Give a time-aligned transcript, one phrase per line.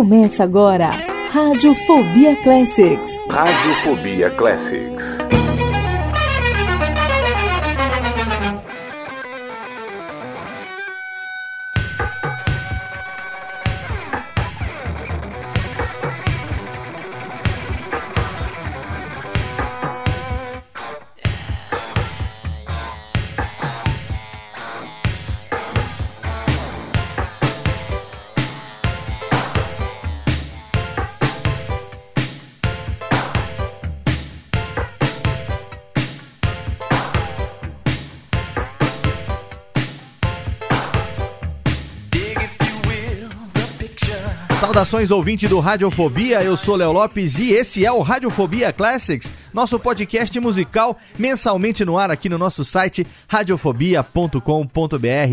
[0.00, 0.92] Começa agora,
[1.30, 3.20] Radiofobia Classics.
[3.28, 5.39] Radiofobia Classics.
[44.80, 49.78] Saudações ouvinte do Radiofobia, eu sou Léo Lopes e esse é o Radiofobia Classics, nosso
[49.78, 54.38] podcast musical mensalmente no ar aqui no nosso site radiofobia.com.br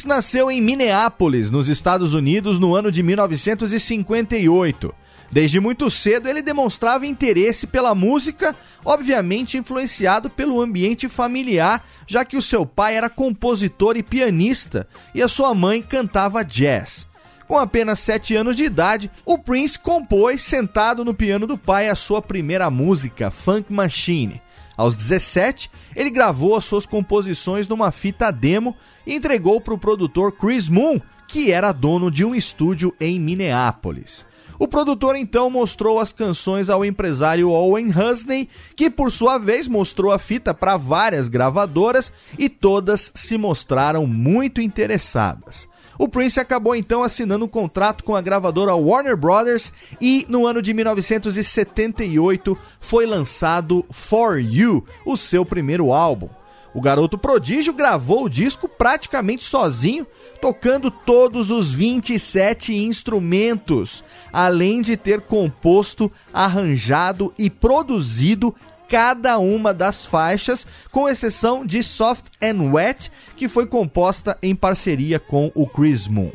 [0.00, 4.94] Prince nasceu em Minneapolis, nos Estados Unidos, no ano de 1958.
[5.30, 12.36] Desde muito cedo ele demonstrava interesse pela música, obviamente influenciado pelo ambiente familiar, já que
[12.36, 17.06] o seu pai era compositor e pianista e a sua mãe cantava jazz.
[17.46, 21.94] Com apenas 7 anos de idade, o Prince compôs, sentado no piano do pai, a
[21.94, 24.40] sua primeira música, Funk Machine.
[24.80, 28.74] Aos 17, ele gravou as suas composições numa fita demo
[29.06, 34.24] e entregou para o produtor Chris Moon, que era dono de um estúdio em Minneapolis.
[34.58, 40.12] O produtor então mostrou as canções ao empresário Owen Husney, que por sua vez mostrou
[40.12, 45.68] a fita para várias gravadoras e todas se mostraram muito interessadas.
[46.00, 50.62] O Prince acabou então assinando um contrato com a gravadora Warner Brothers e no ano
[50.62, 56.30] de 1978 foi lançado For You, o seu primeiro álbum.
[56.72, 60.06] O garoto prodígio gravou o disco praticamente sozinho,
[60.40, 64.02] tocando todos os 27 instrumentos,
[64.32, 68.54] além de ter composto, arranjado e produzido
[68.90, 75.20] cada uma das faixas, com exceção de Soft and Wet, que foi composta em parceria
[75.20, 76.32] com o Chris Moon.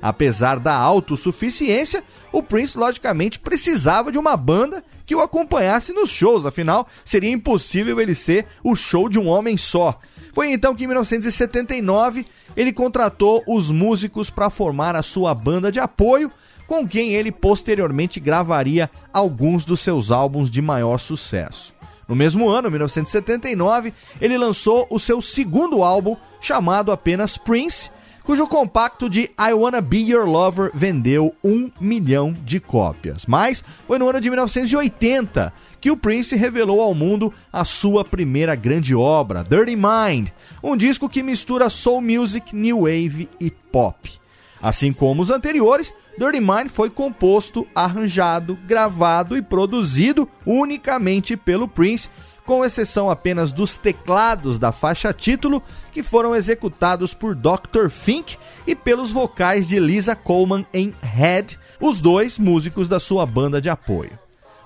[0.00, 6.46] Apesar da autossuficiência, o Prince logicamente precisava de uma banda que o acompanhasse nos shows,
[6.46, 10.00] afinal, seria impossível ele ser o show de um homem só.
[10.32, 12.24] Foi então que em 1979
[12.56, 16.32] ele contratou os músicos para formar a sua banda de apoio,
[16.66, 21.77] com quem ele posteriormente gravaria alguns dos seus álbuns de maior sucesso.
[22.08, 27.90] No mesmo ano, 1979, ele lançou o seu segundo álbum, chamado apenas Prince,
[28.24, 33.26] cujo compacto de I Wanna Be Your Lover vendeu um milhão de cópias.
[33.26, 38.54] Mas foi no ano de 1980 que o Prince revelou ao mundo a sua primeira
[38.54, 40.28] grande obra, Dirty Mind,
[40.62, 44.18] um disco que mistura soul music, new wave e pop.
[44.60, 52.08] Assim como os anteriores, Dirty Mind foi composto, arranjado, gravado e produzido unicamente pelo Prince,
[52.44, 55.62] com exceção apenas dos teclados da faixa título,
[55.92, 57.88] que foram executados por Dr.
[57.90, 63.60] Fink e pelos vocais de Lisa Coleman em Head, os dois músicos da sua banda
[63.60, 64.18] de apoio.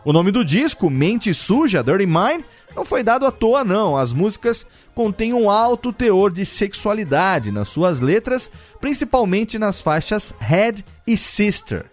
[0.04, 2.44] O nome do disco, Mente Suja, Dirty Mind,
[2.74, 3.96] não foi dado à toa não.
[3.96, 10.84] As músicas contêm um alto teor de sexualidade nas suas letras, principalmente nas faixas Head
[11.06, 11.86] e Sister.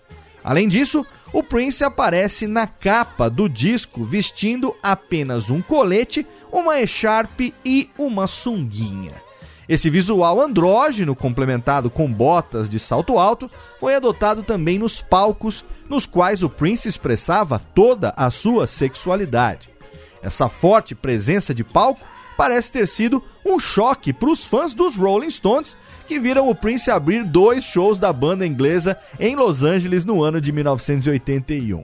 [0.44, 7.54] Além disso, o Prince aparece na capa do disco vestindo apenas um colete, uma echarpe
[7.64, 9.29] e uma sunguinha.
[9.70, 13.48] Esse visual andrógeno, complementado com botas de salto alto,
[13.80, 19.70] foi adotado também nos palcos nos quais o Prince expressava toda a sua sexualidade.
[20.24, 22.02] Essa forte presença de palco
[22.36, 26.90] parece ter sido um choque para os fãs dos Rolling Stones, que viram o Prince
[26.90, 31.84] abrir dois shows da banda inglesa em Los Angeles no ano de 1981.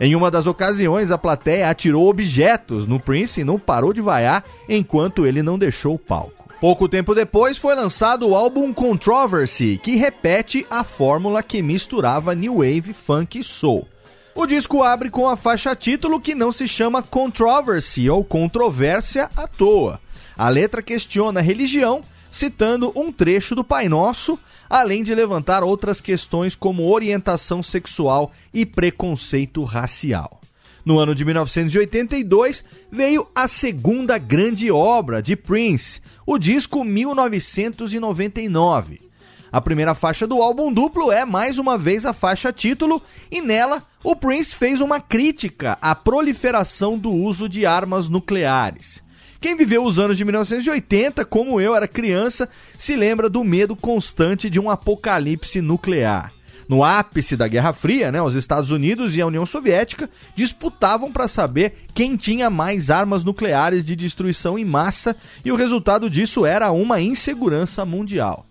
[0.00, 4.42] Em uma das ocasiões, a plateia atirou objetos no Prince e não parou de vaiar
[4.68, 6.39] enquanto ele não deixou o palco.
[6.60, 12.56] Pouco tempo depois foi lançado o álbum Controversy, que repete a fórmula que misturava new
[12.56, 13.88] wave, funk e soul.
[14.34, 19.46] O disco abre com a faixa título que não se chama Controversy ou controvérsia à
[19.46, 19.98] toa.
[20.36, 24.38] A letra questiona a religião, citando um trecho do Pai Nosso,
[24.68, 30.39] além de levantar outras questões como orientação sexual e preconceito racial.
[30.84, 39.10] No ano de 1982 veio a segunda grande obra de Prince, o disco 1999.
[39.52, 43.82] A primeira faixa do álbum duplo é mais uma vez a faixa título, e nela
[44.04, 49.02] o Prince fez uma crítica à proliferação do uso de armas nucleares.
[49.40, 54.48] Quem viveu os anos de 1980, como eu era criança, se lembra do medo constante
[54.48, 56.32] de um apocalipse nuclear.
[56.70, 61.26] No ápice da Guerra Fria, né, os Estados Unidos e a União Soviética disputavam para
[61.26, 66.70] saber quem tinha mais armas nucleares de destruição em massa, e o resultado disso era
[66.70, 68.46] uma insegurança mundial.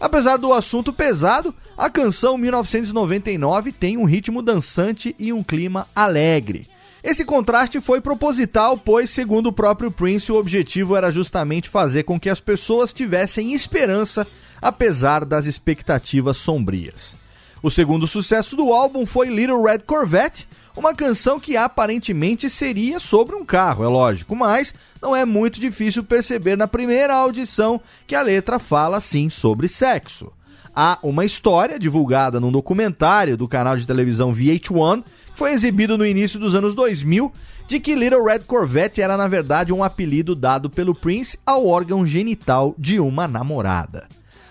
[0.00, 6.66] Apesar do assunto pesado, a canção 1999 tem um ritmo dançante e um clima alegre.
[7.04, 12.18] Esse contraste foi proposital, pois, segundo o próprio Prince, o objetivo era justamente fazer com
[12.18, 14.26] que as pessoas tivessem esperança,
[14.60, 17.20] apesar das expectativas sombrias.
[17.62, 23.36] O segundo sucesso do álbum foi Little Red Corvette, uma canção que aparentemente seria sobre
[23.36, 28.22] um carro, é lógico, mas não é muito difícil perceber na primeira audição que a
[28.22, 30.32] letra fala sim sobre sexo.
[30.74, 36.06] Há uma história divulgada num documentário do canal de televisão VH1, que foi exibido no
[36.06, 37.30] início dos anos 2000,
[37.68, 42.06] de que Little Red Corvette era na verdade um apelido dado pelo Prince ao órgão
[42.06, 44.08] genital de uma namorada.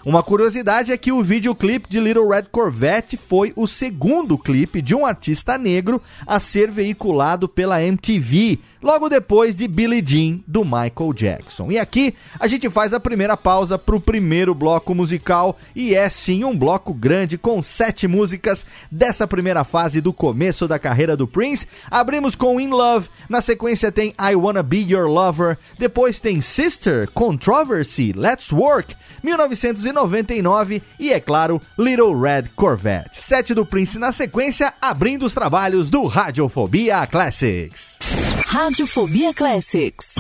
[0.10, 4.96] Uma curiosidade é que o videoclipe de Little Red Corvette foi o segundo clipe de
[4.96, 11.14] um artista negro a ser veiculado pela MTV, logo depois de Billie Jean do Michael
[11.14, 11.72] Jackson.
[11.72, 16.10] E aqui a gente faz a primeira pausa para o primeiro bloco musical e é
[16.10, 21.28] sim um bloco grande com sete músicas dessa primeira fase do começo da carreira do
[21.28, 21.68] Prince.
[21.90, 27.10] Abrimos com In Love, na sequência tem I Wanna Be Your Lover, depois tem Sister,
[27.12, 33.22] Controversy, Let's Work, 1999 e é claro Little Red Corvette.
[33.22, 37.99] Sete do Prince na sequência, abrindo os trabalhos do Radiofobia Classics.
[38.46, 40.14] Radiofobia Classics.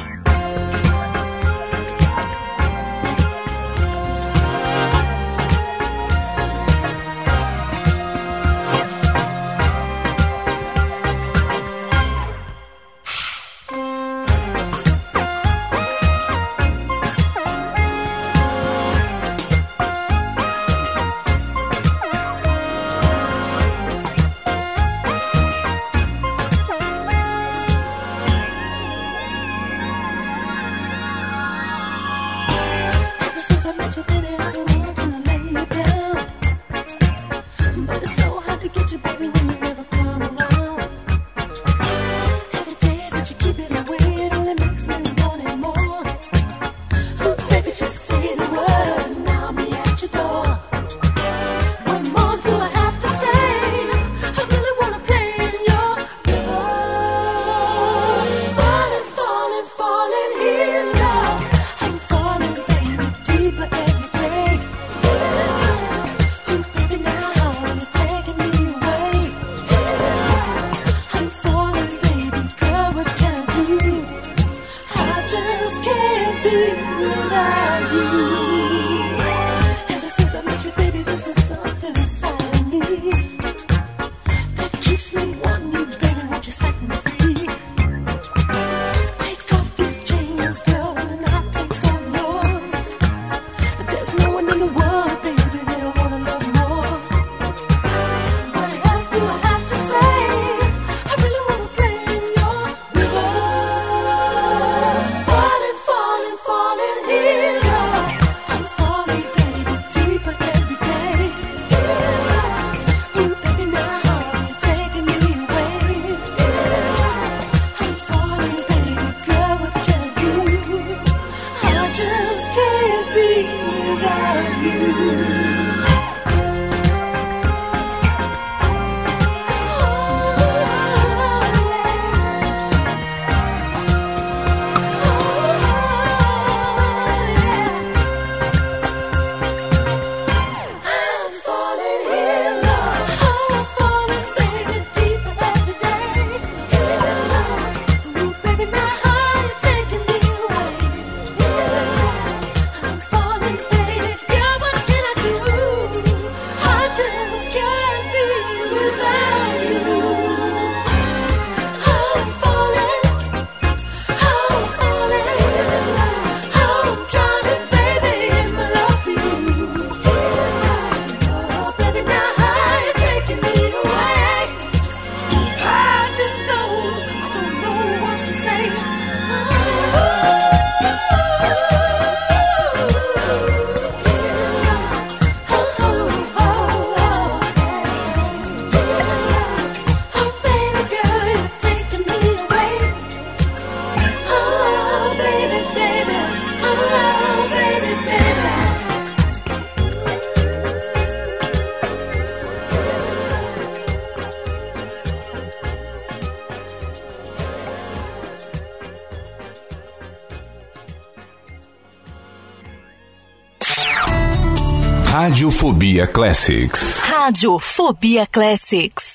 [215.19, 217.01] Radiofobia Classics.
[217.03, 219.08] Radiofobia Classics.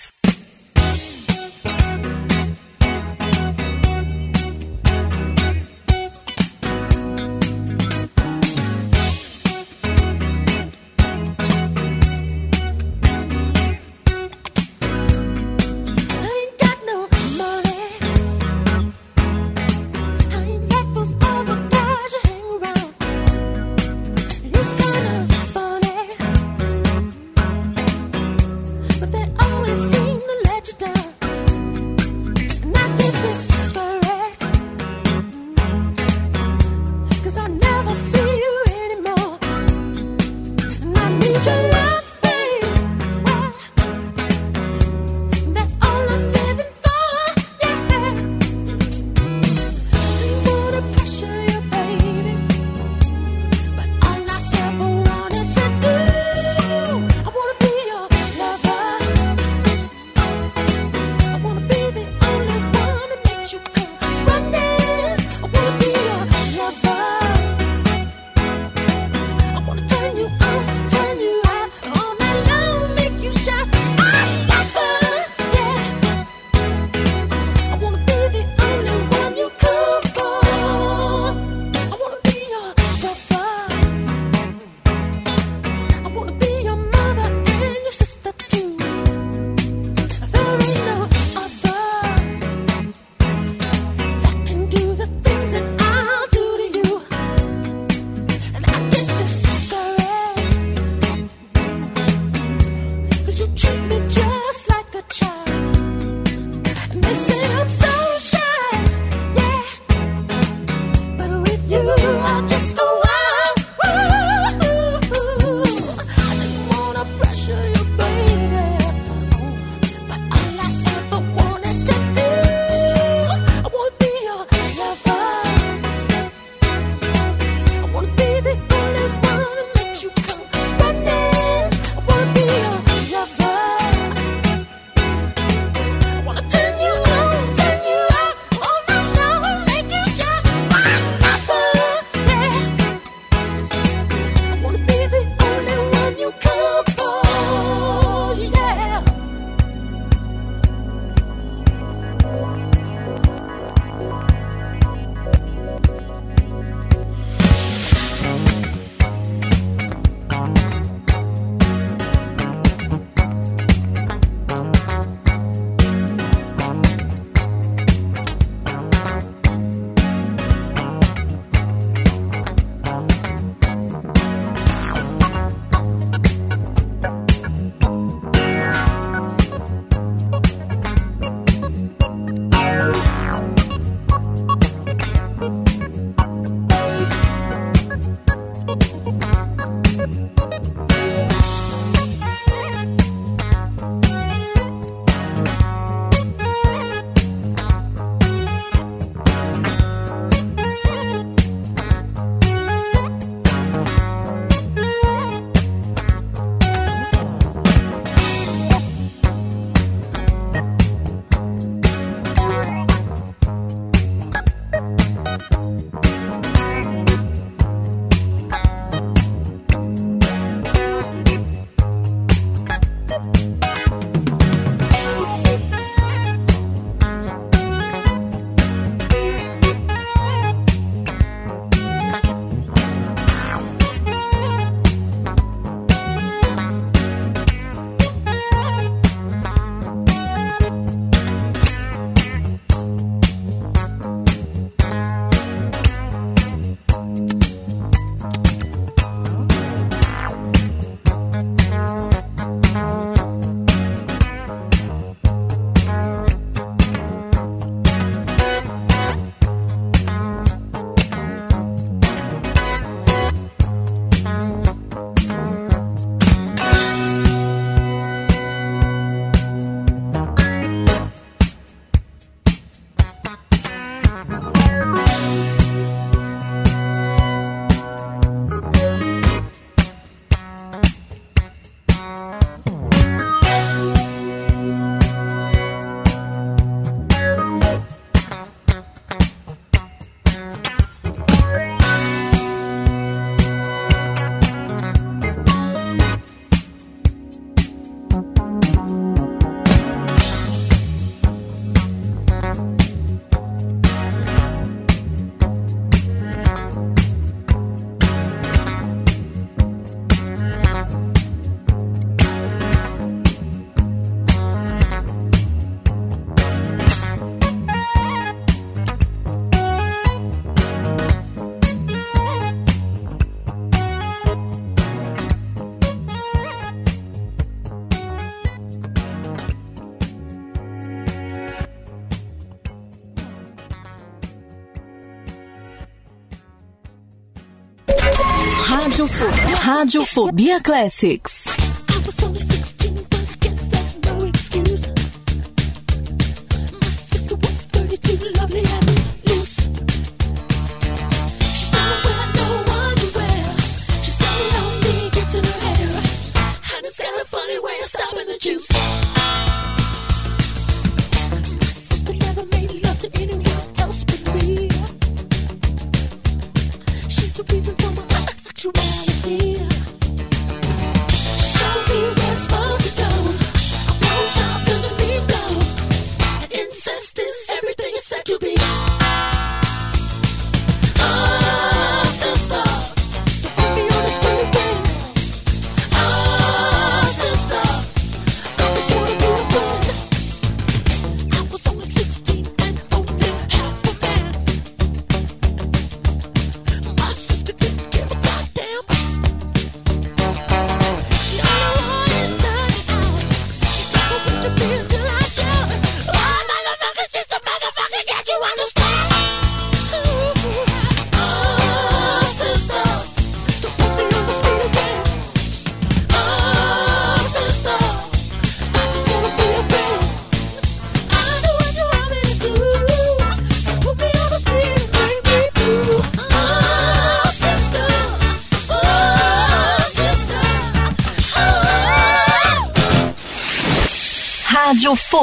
[339.65, 341.54] Radiofobia Classics.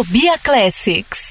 [0.01, 1.30] Radiofobia Classics.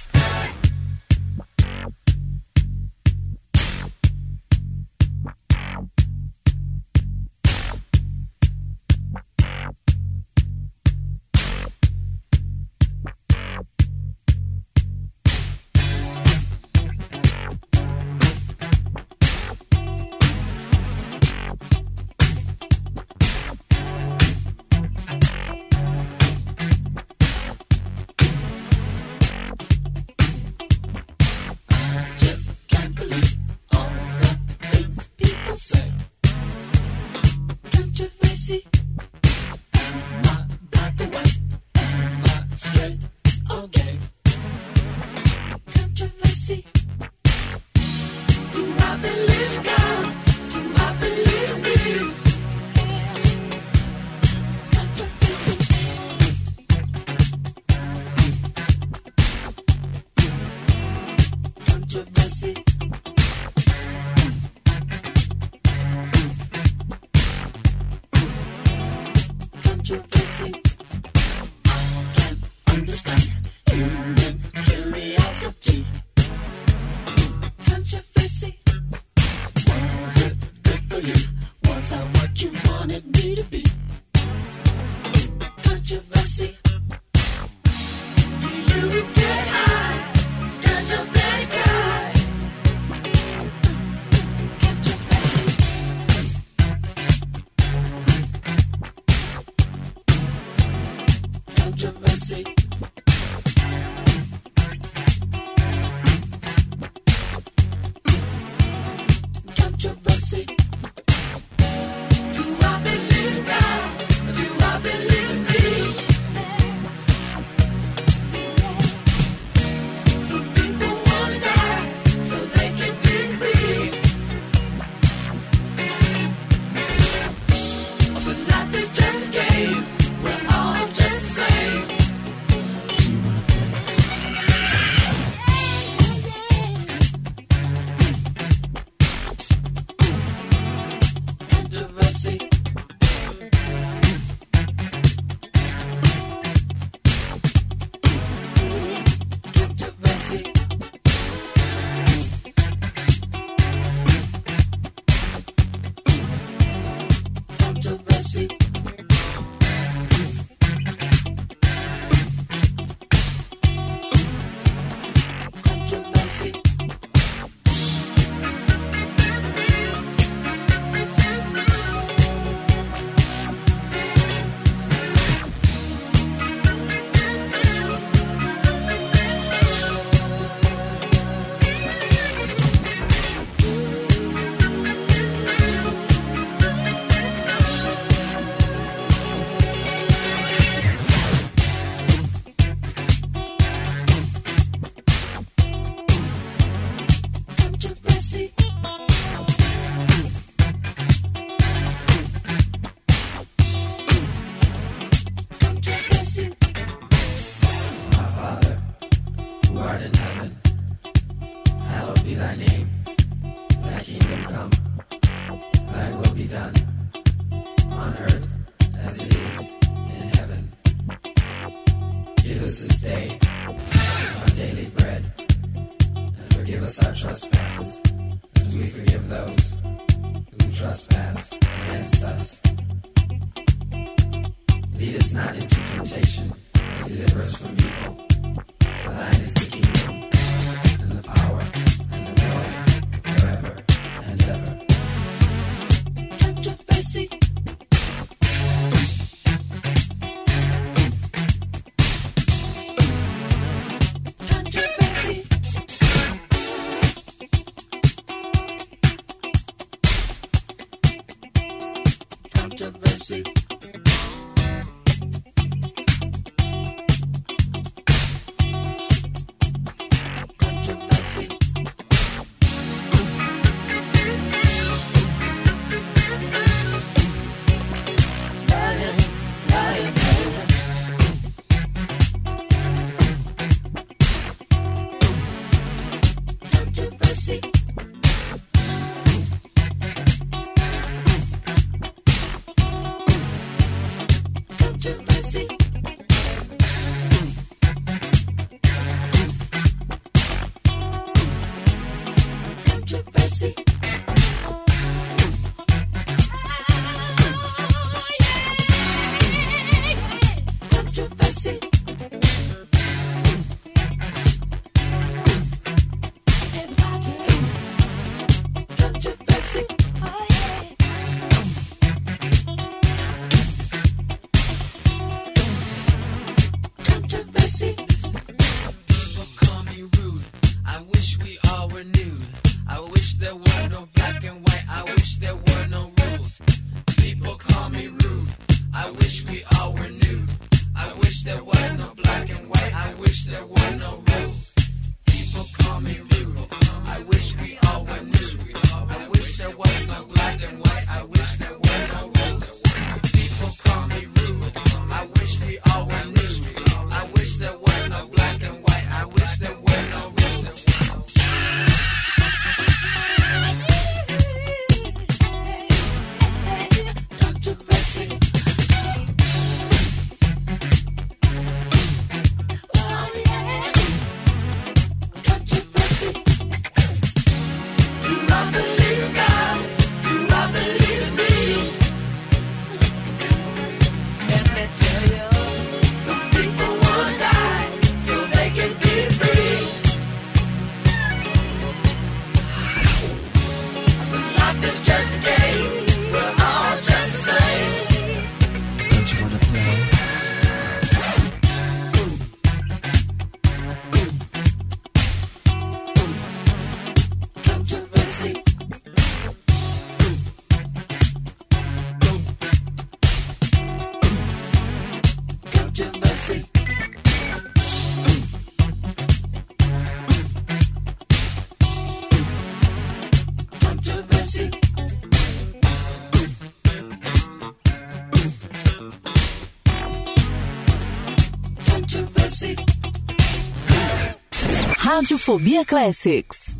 [435.31, 436.80] Radiofobia Classics.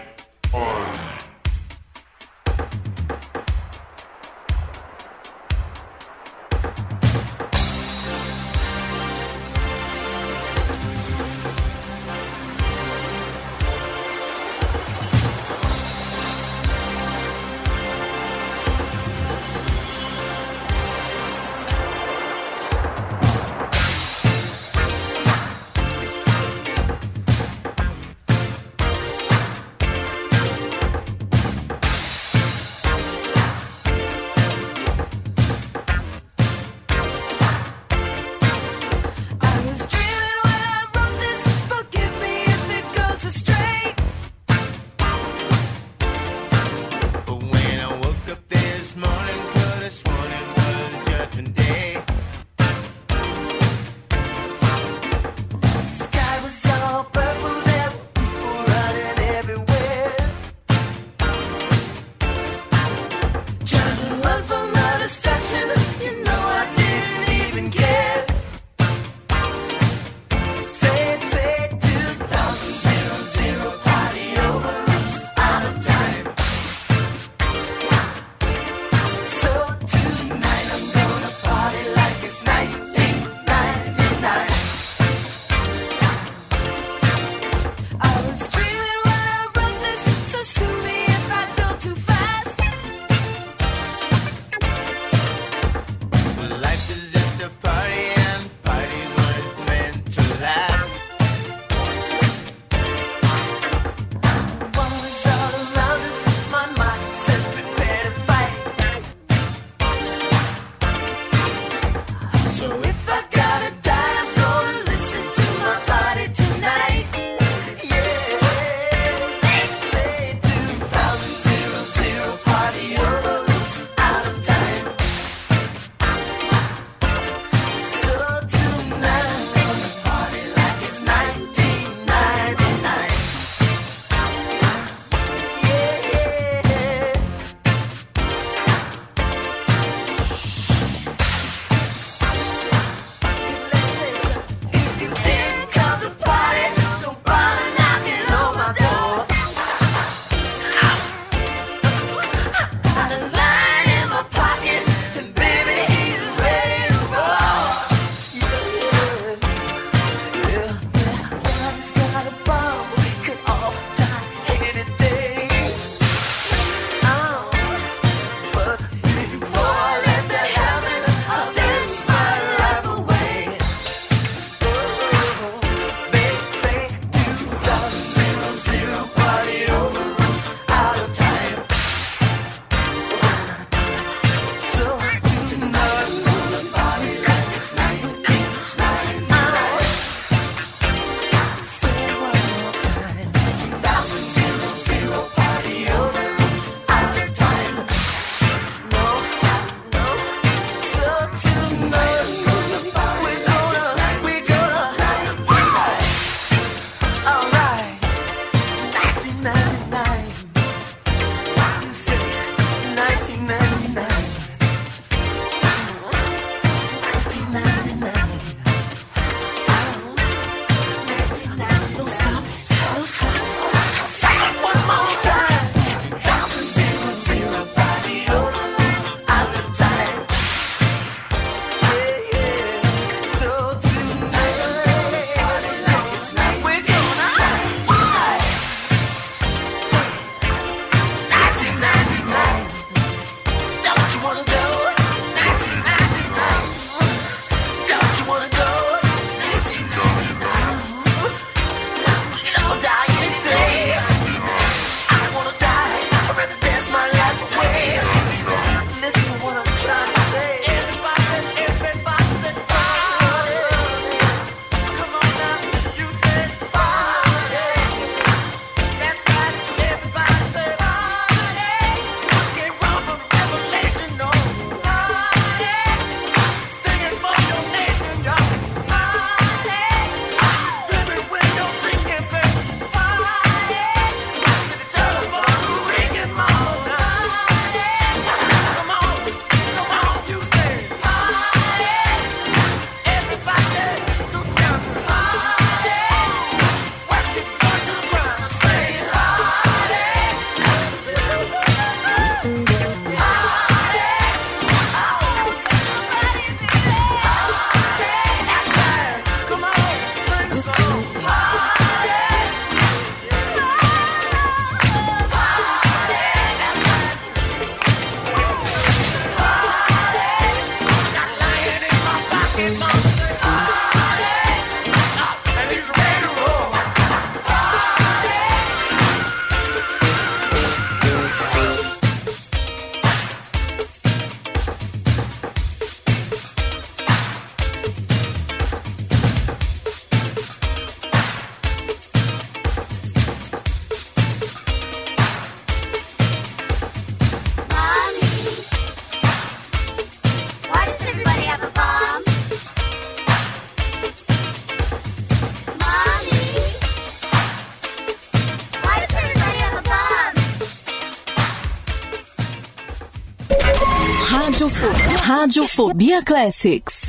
[365.41, 367.00] Radiofobia Classics.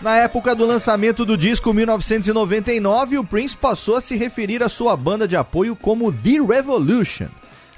[0.00, 4.96] Na época do lançamento do disco 1999, o Prince passou a se referir à sua
[4.96, 7.26] banda de apoio como The Revolution.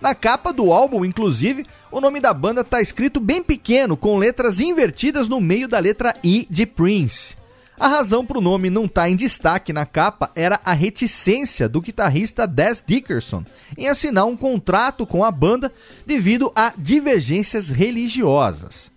[0.01, 4.61] Na capa do álbum, inclusive, o nome da banda está escrito bem pequeno, com letras
[4.61, 7.35] invertidas no meio da letra I de Prince.
[7.79, 11.81] A razão para o nome não estar em destaque na capa era a reticência do
[11.81, 13.43] guitarrista Des Dickerson
[13.77, 15.73] em assinar um contrato com a banda
[16.07, 18.92] devido a divergências religiosas.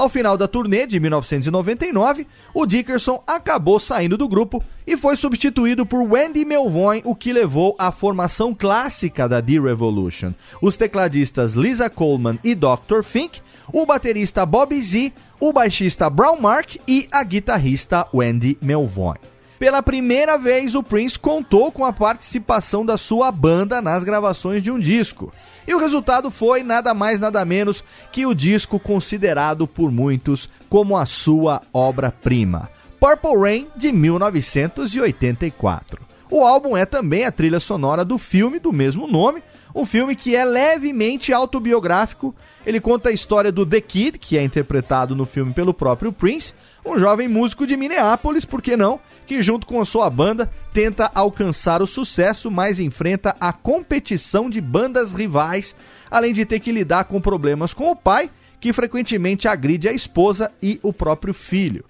[0.00, 5.84] Ao final da turnê de 1999, o Dickerson acabou saindo do grupo e foi substituído
[5.84, 10.32] por Wendy Melvoin, o que levou à formação clássica da The Revolution.
[10.62, 13.02] Os tecladistas Lisa Coleman e Dr.
[13.04, 19.18] Fink, o baterista Bobby Z, o baixista Brown Mark e a guitarrista Wendy Melvoin.
[19.58, 24.70] Pela primeira vez, o Prince contou com a participação da sua banda nas gravações de
[24.70, 25.30] um disco.
[25.66, 30.96] E o resultado foi nada mais nada menos que o disco considerado por muitos como
[30.96, 36.10] a sua obra-prima, Purple Rain de 1984.
[36.30, 39.42] O álbum é também a trilha sonora do filme do mesmo nome,
[39.74, 42.34] um filme que é levemente autobiográfico.
[42.64, 46.54] Ele conta a história do The Kid, que é interpretado no filme pelo próprio Prince,
[46.84, 49.00] um jovem músico de Minneapolis, por que não,
[49.30, 54.60] que junto com a sua banda tenta alcançar o sucesso, mas enfrenta a competição de
[54.60, 55.72] bandas rivais,
[56.10, 58.28] além de ter que lidar com problemas com o pai,
[58.60, 61.84] que frequentemente agride a esposa e o próprio filho.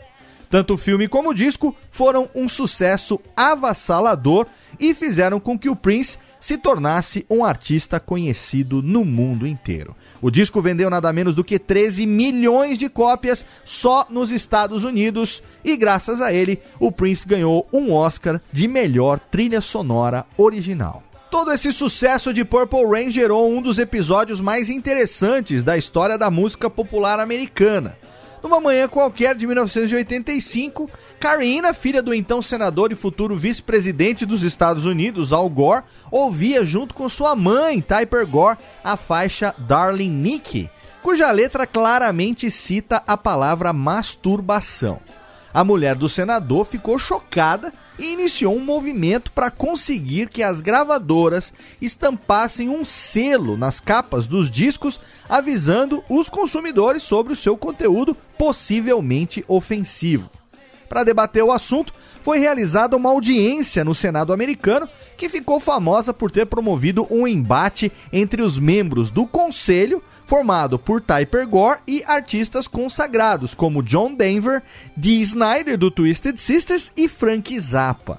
[0.50, 4.46] Tanto o filme como o disco foram um sucesso avassalador
[4.78, 9.96] e fizeram com que o Prince se tornasse um artista conhecido no mundo inteiro.
[10.22, 15.42] O disco vendeu nada menos do que 13 milhões de cópias só nos Estados Unidos
[15.64, 21.02] e graças a ele o Prince ganhou um Oscar de melhor trilha sonora original.
[21.30, 26.30] Todo esse sucesso de Purple Rain gerou um dos episódios mais interessantes da história da
[26.30, 27.96] música popular americana.
[28.42, 30.90] Numa manhã qualquer de 1985,
[31.20, 36.94] Karina, filha do então senador e futuro vice-presidente dos Estados Unidos, Al Gore, ouvia junto
[36.94, 40.70] com sua mãe, Typer Gore, a faixa Darling Nikki,
[41.02, 44.98] cuja letra claramente cita a palavra masturbação.
[45.52, 51.52] A mulher do senador ficou chocada e iniciou um movimento para conseguir que as gravadoras
[51.82, 54.98] estampassem um selo nas capas dos discos
[55.28, 60.39] avisando os consumidores sobre o seu conteúdo possivelmente ofensivo.
[60.90, 66.32] Para debater o assunto, foi realizada uma audiência no Senado americano que ficou famosa por
[66.32, 72.66] ter promovido um embate entre os membros do conselho formado por Typer Gore e artistas
[72.66, 74.64] consagrados como John Denver,
[74.96, 78.18] Dee Snyder do Twisted Sisters e Frank Zappa.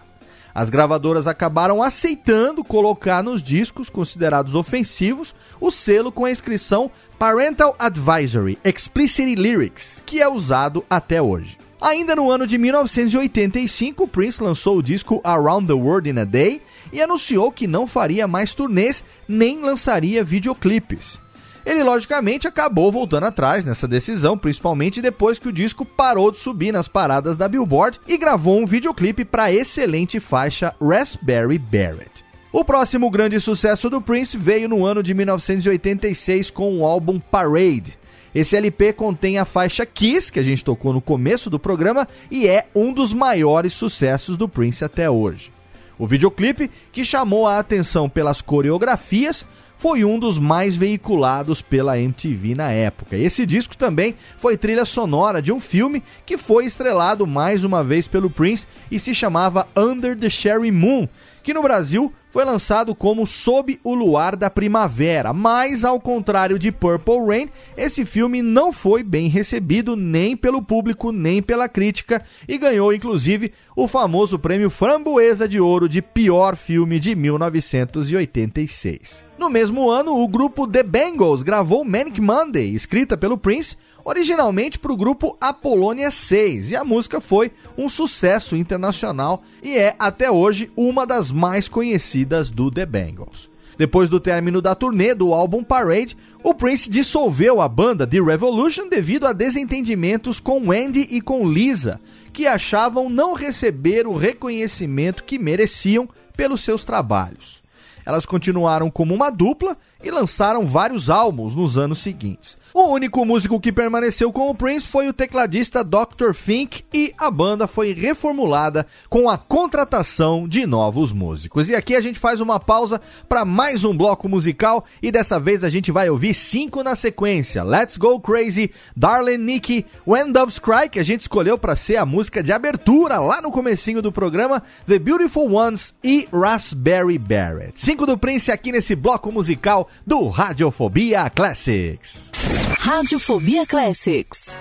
[0.56, 7.76] As gravadoras acabaram aceitando colocar nos discos considerados ofensivos o selo com a inscrição Parental
[7.78, 11.61] Advisory Explicit Lyrics, que é usado até hoje.
[11.82, 16.62] Ainda no ano de 1985, Prince lançou o disco Around the World in a Day
[16.94, 21.20] e anunciou que não faria mais turnês nem lançaria videoclipes.
[21.66, 26.72] Ele, logicamente, acabou voltando atrás nessa decisão, principalmente depois que o disco parou de subir
[26.72, 32.24] nas paradas da Billboard e gravou um videoclipe para a excelente faixa Raspberry Beret.
[32.52, 37.98] O próximo grande sucesso do Prince veio no ano de 1986 com o álbum Parade.
[38.34, 42.48] Esse LP contém a faixa Kiss, que a gente tocou no começo do programa, e
[42.48, 45.52] é um dos maiores sucessos do Prince até hoje.
[46.00, 49.46] O videoclipe, que chamou a atenção pelas coreografias,
[49.78, 53.18] foi um dos mais veiculados pela MTV na época.
[53.18, 58.08] Esse disco também foi trilha sonora de um filme que foi estrelado mais uma vez
[58.08, 61.08] pelo Prince e se chamava Under the Cherry Moon,
[61.42, 66.72] que no Brasil foi lançado como Sob o Luar da Primavera, mas ao contrário de
[66.72, 72.58] Purple Rain, esse filme não foi bem recebido nem pelo público nem pela crítica e
[72.58, 79.26] ganhou inclusive o famoso prêmio Framboesa de Ouro de pior filme de 1986.
[79.38, 84.92] No mesmo ano, o grupo The Bangles gravou Manic Monday, escrita pelo Prince, originalmente para
[84.92, 90.72] o grupo Apollonia 6, e a música foi um sucesso internacional e é até hoje
[90.76, 93.50] uma das mais conhecidas do The Bangles.
[93.78, 98.88] Depois do término da turnê do álbum Parade, o Prince dissolveu a banda The Revolution
[98.88, 102.00] devido a desentendimentos com Wendy e com Lisa,
[102.34, 107.62] que achavam não receber o reconhecimento que mereciam pelos seus trabalhos.
[108.06, 112.58] Elas continuaram como uma dupla e lançaram vários álbuns nos anos seguintes.
[112.74, 116.34] O único músico que permaneceu com o Prince foi o tecladista Dr.
[116.34, 121.68] Fink e a banda foi reformulada com a contratação de novos músicos.
[121.68, 125.66] E aqui a gente faz uma pausa para mais um bloco musical e dessa vez
[125.66, 130.88] a gente vai ouvir cinco na sequência: Let's Go Crazy, Darling Nikki, When Doves Cry,
[130.90, 134.64] que a gente escolheu para ser a música de abertura lá no comecinho do programa,
[134.88, 137.74] The Beautiful Ones e Raspberry Barrett.
[137.76, 142.61] Cinco do Prince aqui nesse bloco musical do Radiofobia Classics.
[142.62, 144.54] Radiofobia Classics.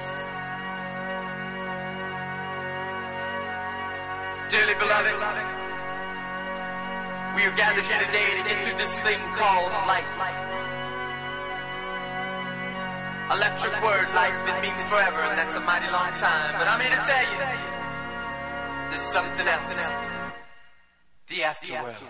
[4.49, 5.15] Dearly beloved,
[7.37, 10.09] we are gathered here today to get through this thing called life.
[13.37, 16.55] Electric word, life, it means forever, and that's a mighty long time.
[16.59, 17.39] But I'm here to tell you,
[18.89, 19.77] there's something else.
[21.29, 22.01] The afterworld.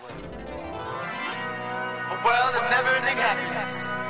[2.11, 4.09] A world of never-ending happiness.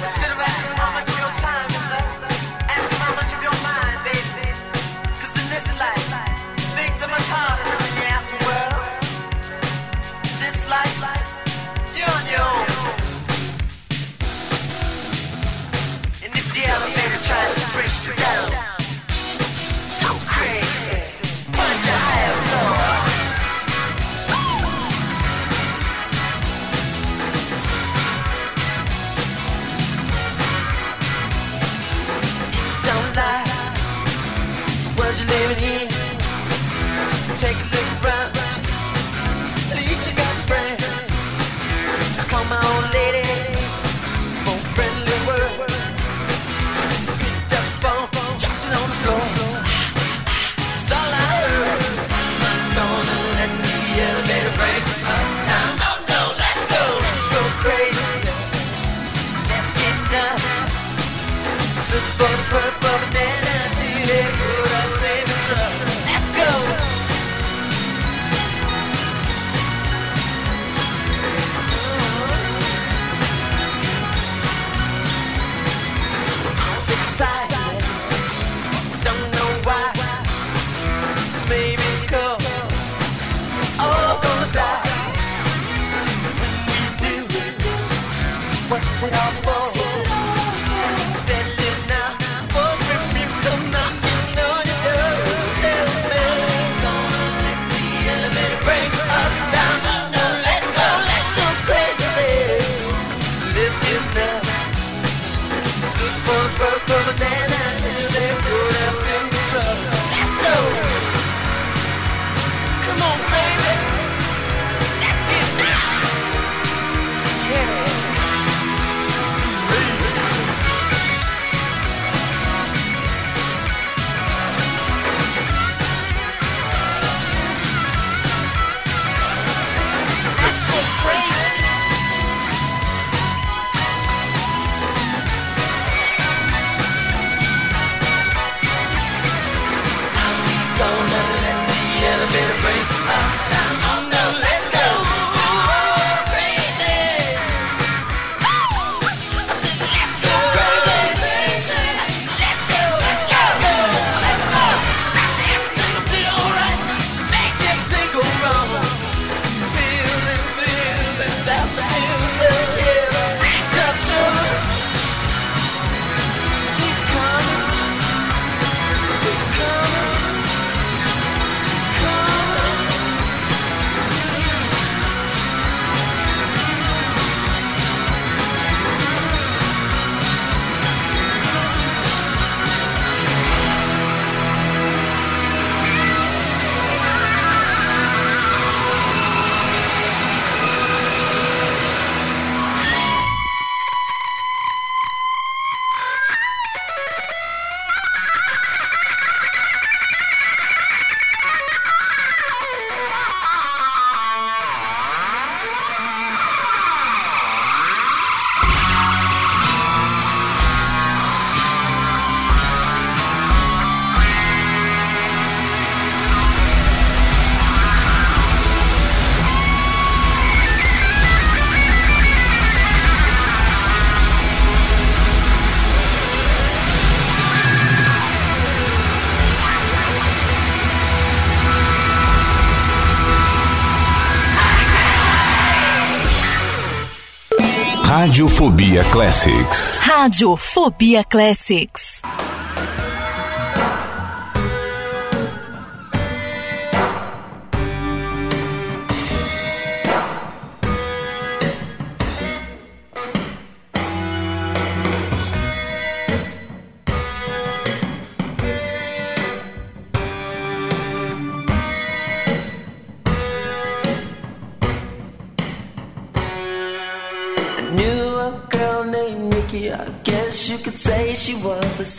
[238.23, 239.99] Radiofobia Classics.
[240.05, 242.21] Radiofobia Classics.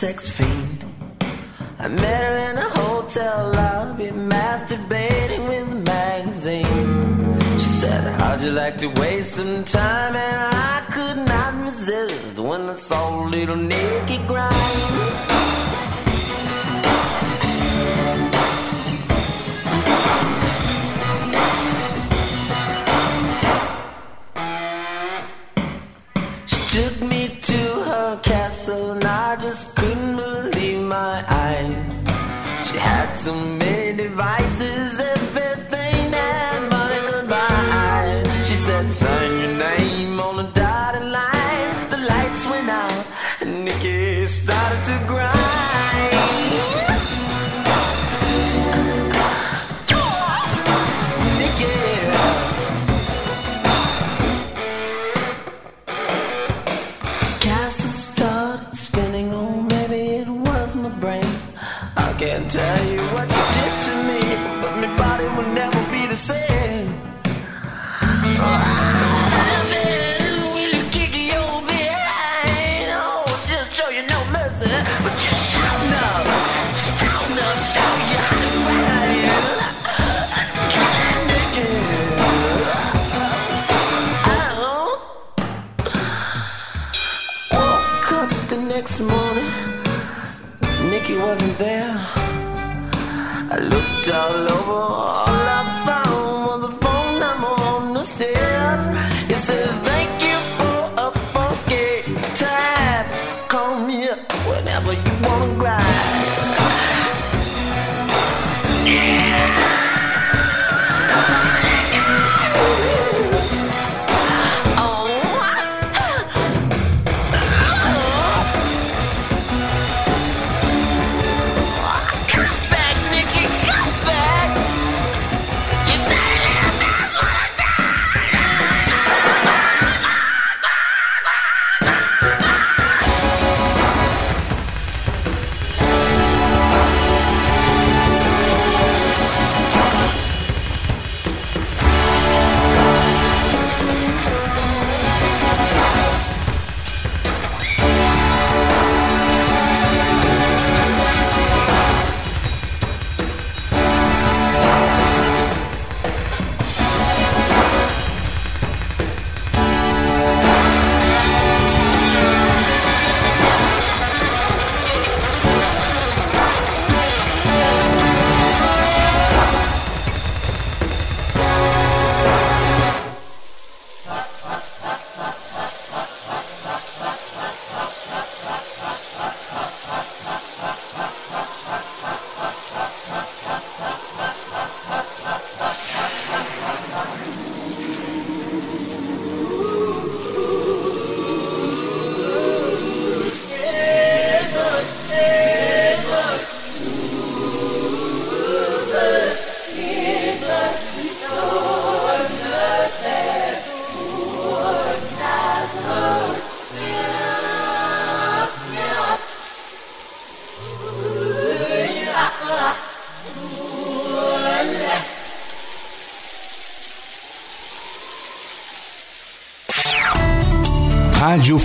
[0.03, 0.83] sex fiend.
[1.79, 7.57] I met her in a hotel lobby, masturbating with a magazine.
[7.61, 10.13] She said, How'd you like to waste some time?
[10.27, 10.39] And
[10.73, 14.02] I could not resist when I saw little Nick.
[94.65, 95.12] Oh.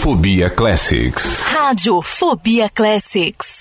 [0.09, 1.45] Fobia Classics.
[1.45, 3.58] Rádio Fobia Classics.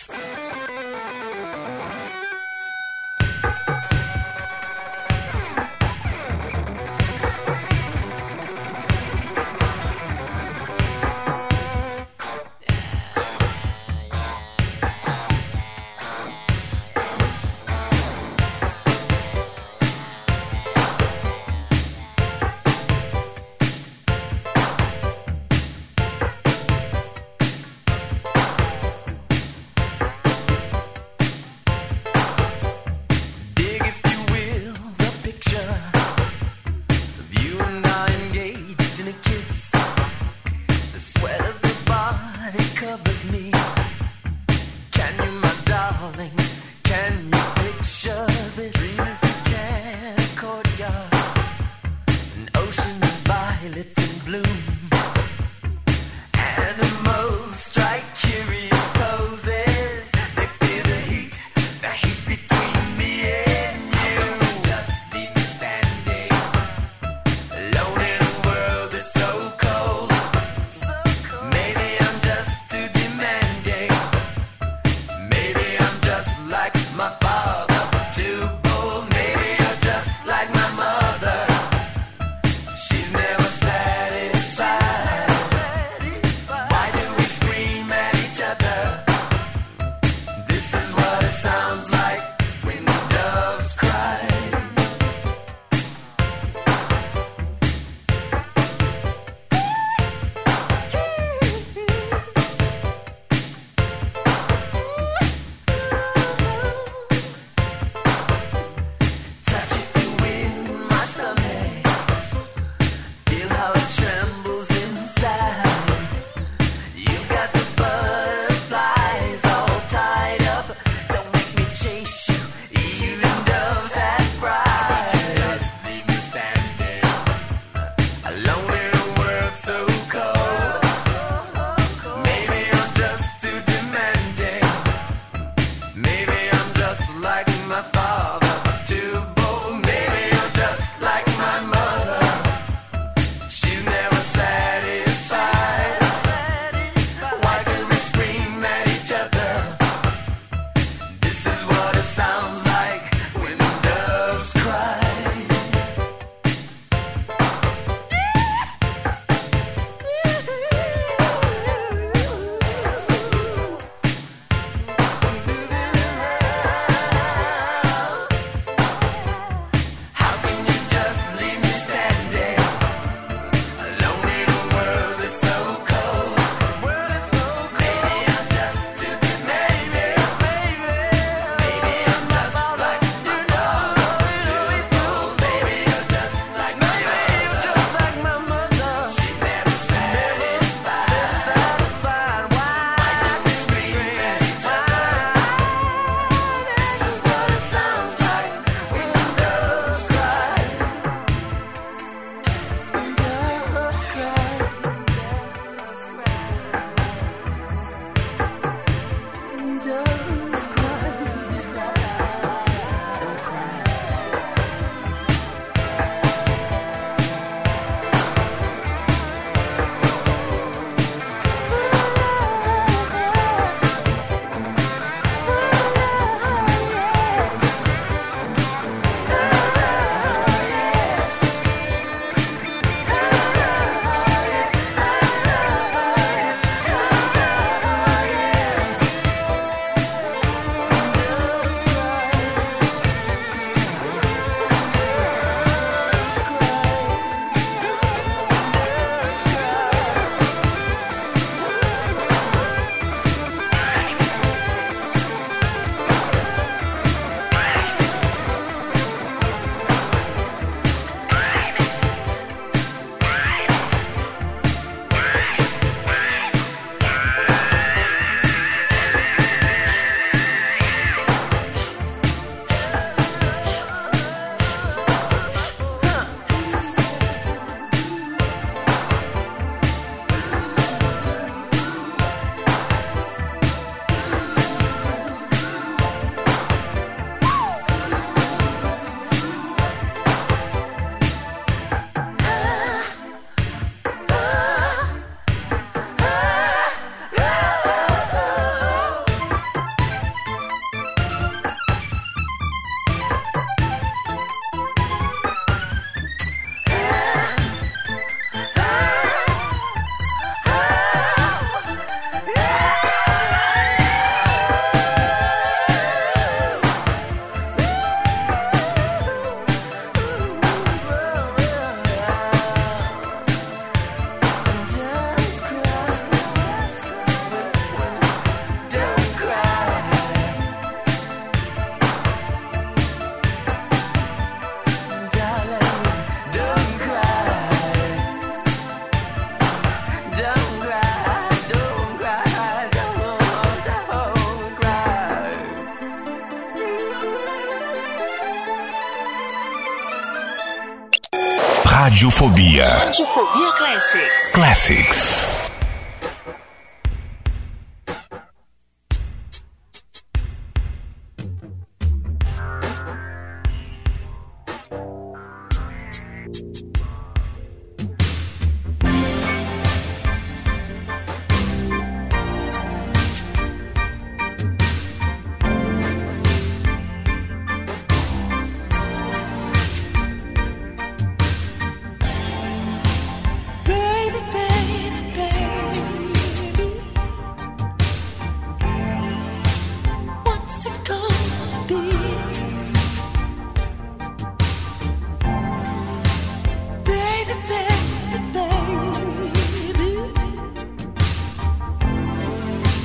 [352.18, 354.52] Radiofobia Radiofobia Classics.
[354.52, 355.57] Classics.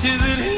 [0.05, 0.52] Is it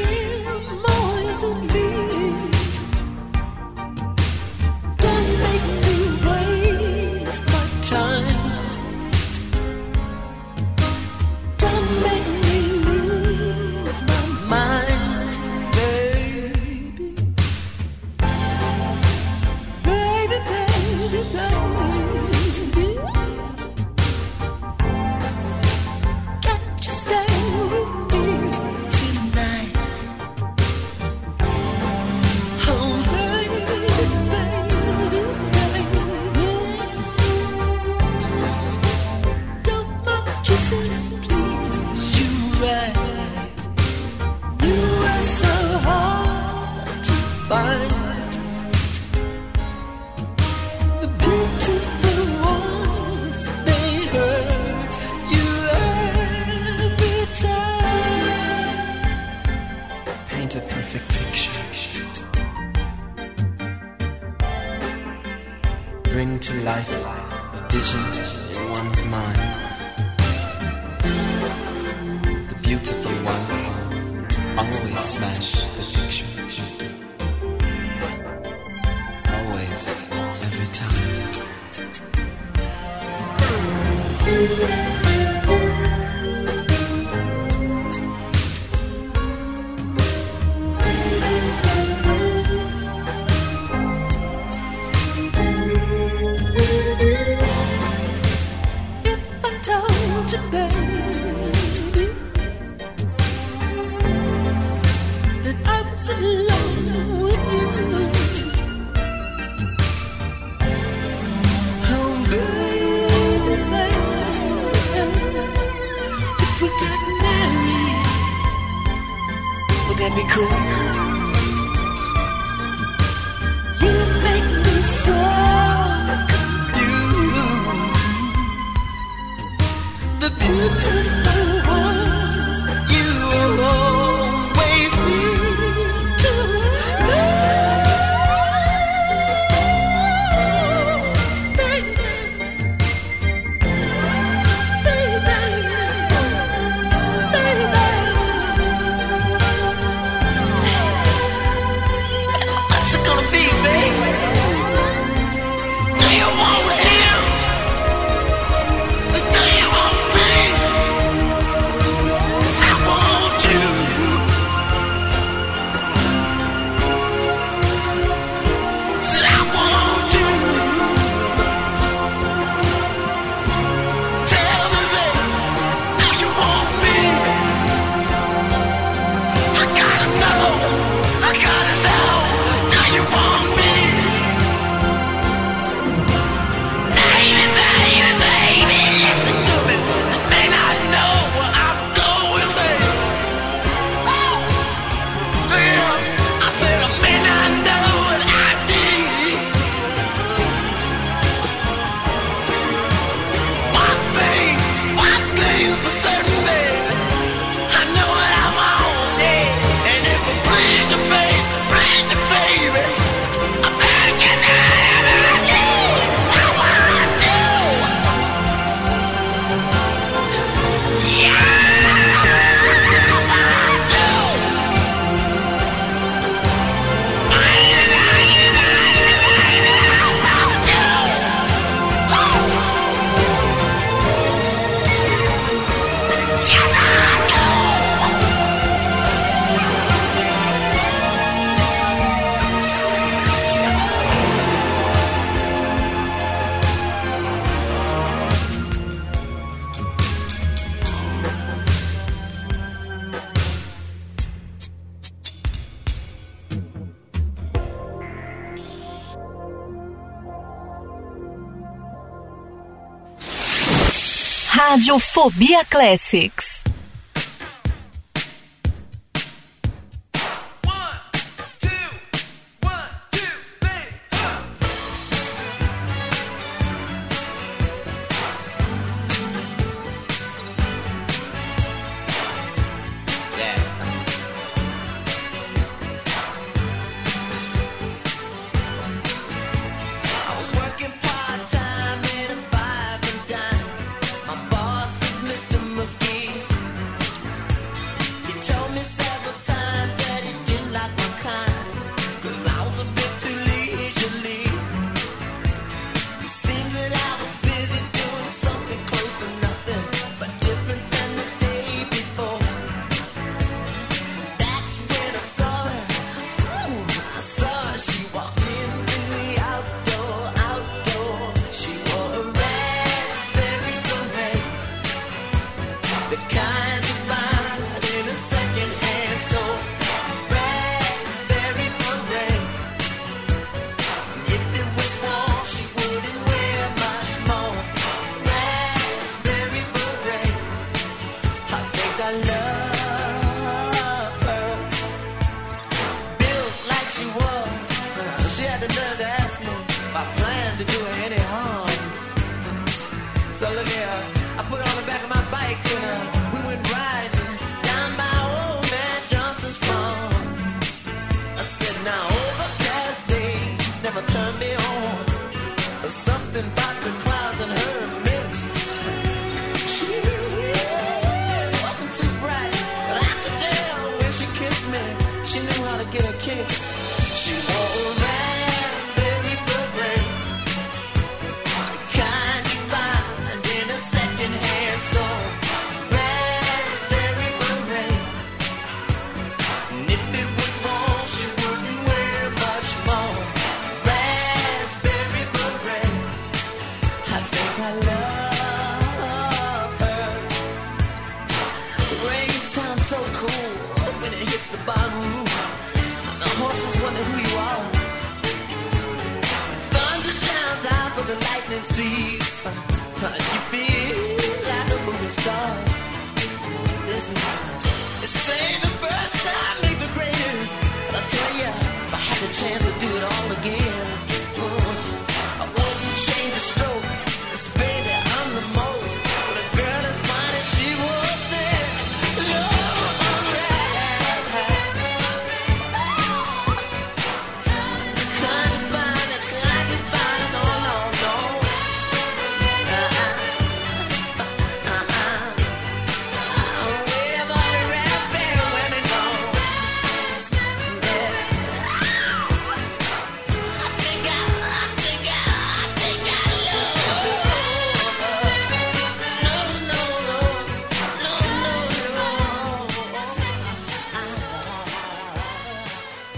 [264.85, 266.54] Radiofobia Classics.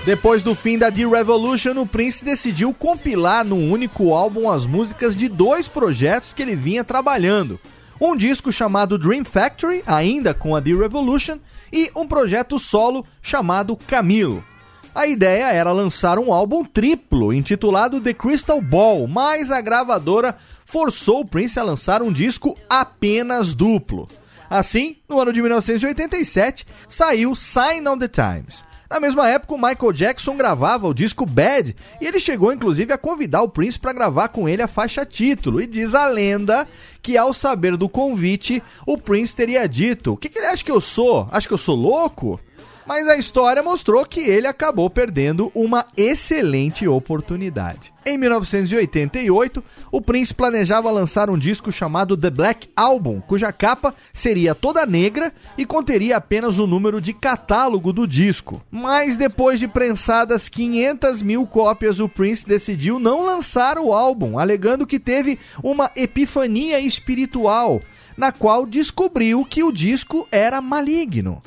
[0.08, 5.14] Depois do fim da The Revolution, o Prince decidiu compilar num único álbum as músicas
[5.14, 7.60] de dois projetos que ele vinha trabalhando.
[8.00, 11.40] Um disco chamado Dream Factory, ainda com a The Revolution,
[11.74, 14.42] e um projeto solo chamado Camilo.
[14.96, 21.20] A ideia era lançar um álbum triplo, intitulado The Crystal Ball, mas a gravadora forçou
[21.20, 24.08] o Prince a lançar um disco apenas duplo.
[24.50, 28.64] Assim, no ano de 1987, saiu Sign on the Times.
[28.90, 32.98] Na mesma época, o Michael Jackson gravava o disco Bad e ele chegou inclusive a
[32.98, 35.62] convidar o Prince para gravar com ele a faixa título.
[35.62, 36.68] E diz a lenda
[37.02, 40.72] que ao saber do convite, o Prince teria dito: O que, que ele acha que
[40.72, 41.28] eu sou?
[41.32, 42.40] Acha que eu sou louco?
[42.88, 47.92] Mas a história mostrou que ele acabou perdendo uma excelente oportunidade.
[48.06, 49.62] Em 1988,
[49.92, 55.34] o Prince planejava lançar um disco chamado The Black Album, cuja capa seria toda negra
[55.58, 58.62] e conteria apenas o número de catálogo do disco.
[58.72, 64.88] Mas depois de prensadas 500 mil cópias, o Prince decidiu não lançar o álbum, alegando
[64.88, 67.82] que teve uma epifania espiritual,
[68.16, 71.42] na qual descobriu que o disco era maligno.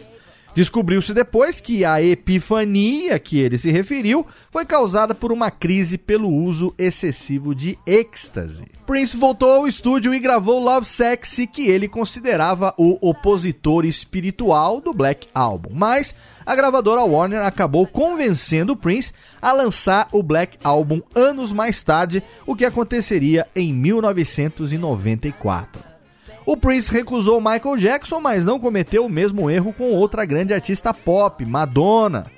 [0.55, 6.29] Descobriu-se depois que a epifania que ele se referiu foi causada por uma crise pelo
[6.29, 8.67] uso excessivo de êxtase.
[8.87, 14.93] Prince voltou ao estúdio e gravou Love Sexy, que ele considerava o opositor espiritual do
[14.93, 16.13] Black Album, mas
[16.45, 22.57] a gravadora Warner acabou convencendo Prince a lançar o Black Album anos mais tarde, o
[22.57, 25.90] que aconteceria em 1994.
[26.47, 30.93] O Prince recusou Michael Jackson, mas não cometeu o mesmo erro com outra grande artista
[30.93, 32.31] pop, Madonna.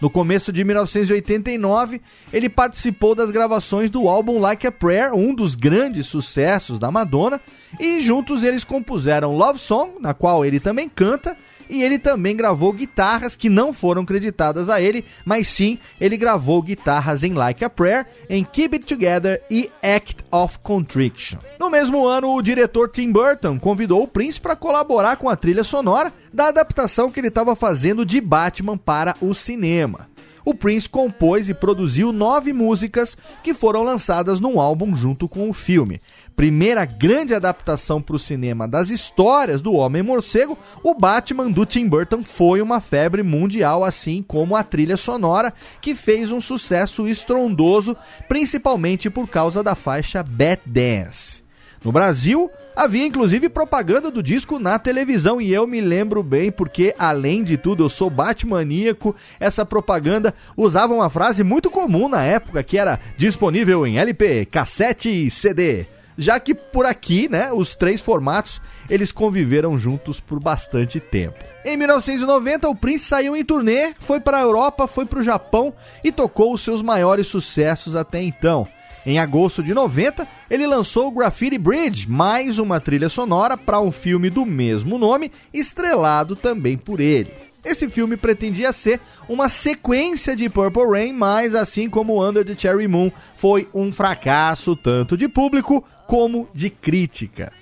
[0.00, 2.00] No começo de 1989,
[2.32, 7.38] ele participou das gravações do álbum Like a Prayer, um dos grandes sucessos da Madonna,
[7.78, 11.36] e juntos eles compuseram Love Song, na qual ele também canta,
[11.70, 16.60] e ele também gravou guitarras que não foram creditadas a ele, mas sim ele gravou
[16.60, 21.38] guitarras em Like a Prayer, em Keep It Together e Act of Contrition.
[21.58, 25.64] No mesmo ano, o diretor Tim Burton convidou o Prince para colaborar com a trilha
[25.64, 30.10] sonora da adaptação que ele estava fazendo de Batman para o cinema.
[30.44, 35.52] O Prince compôs e produziu nove músicas que foram lançadas num álbum junto com o
[35.52, 36.00] filme
[36.40, 42.22] primeira grande adaptação para o cinema das histórias do Homem-Morcego, o Batman do Tim Burton
[42.24, 45.52] foi uma febre mundial, assim como a trilha sonora,
[45.82, 47.94] que fez um sucesso estrondoso,
[48.26, 51.42] principalmente por causa da faixa Bat Dance.
[51.84, 56.94] No Brasil, havia inclusive propaganda do disco na televisão e eu me lembro bem porque,
[56.98, 59.14] além de tudo, eu sou batmaníaco.
[59.38, 65.10] Essa propaganda usava uma frase muito comum na época que era disponível em LP, cassete
[65.10, 68.60] e CD já que por aqui, né, os três formatos,
[68.90, 71.42] eles conviveram juntos por bastante tempo.
[71.64, 75.72] Em 1990, o Prince saiu em turnê, foi para a Europa, foi para o Japão
[76.04, 78.68] e tocou os seus maiores sucessos até então.
[79.06, 83.90] Em agosto de 90, ele lançou o Graffiti Bridge, mais uma trilha sonora para um
[83.90, 87.32] filme do mesmo nome, estrelado também por ele.
[87.64, 92.88] Esse filme pretendia ser uma sequência de Purple Rain, mas assim como Under the Cherry
[92.88, 97.52] Moon, foi um fracasso tanto de público como de crítica.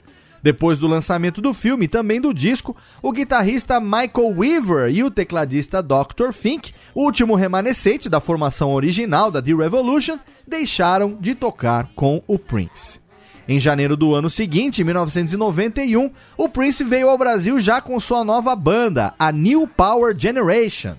[0.42, 5.10] Depois do lançamento do filme e também do disco, o guitarrista Michael Weaver e o
[5.10, 6.32] tecladista Dr.
[6.32, 12.98] Fink, último remanescente da formação original da The Revolution, deixaram de tocar com o Prince.
[13.46, 18.56] Em janeiro do ano seguinte, 1991, o Prince veio ao Brasil já com sua nova
[18.56, 20.96] banda, a New Power Generation.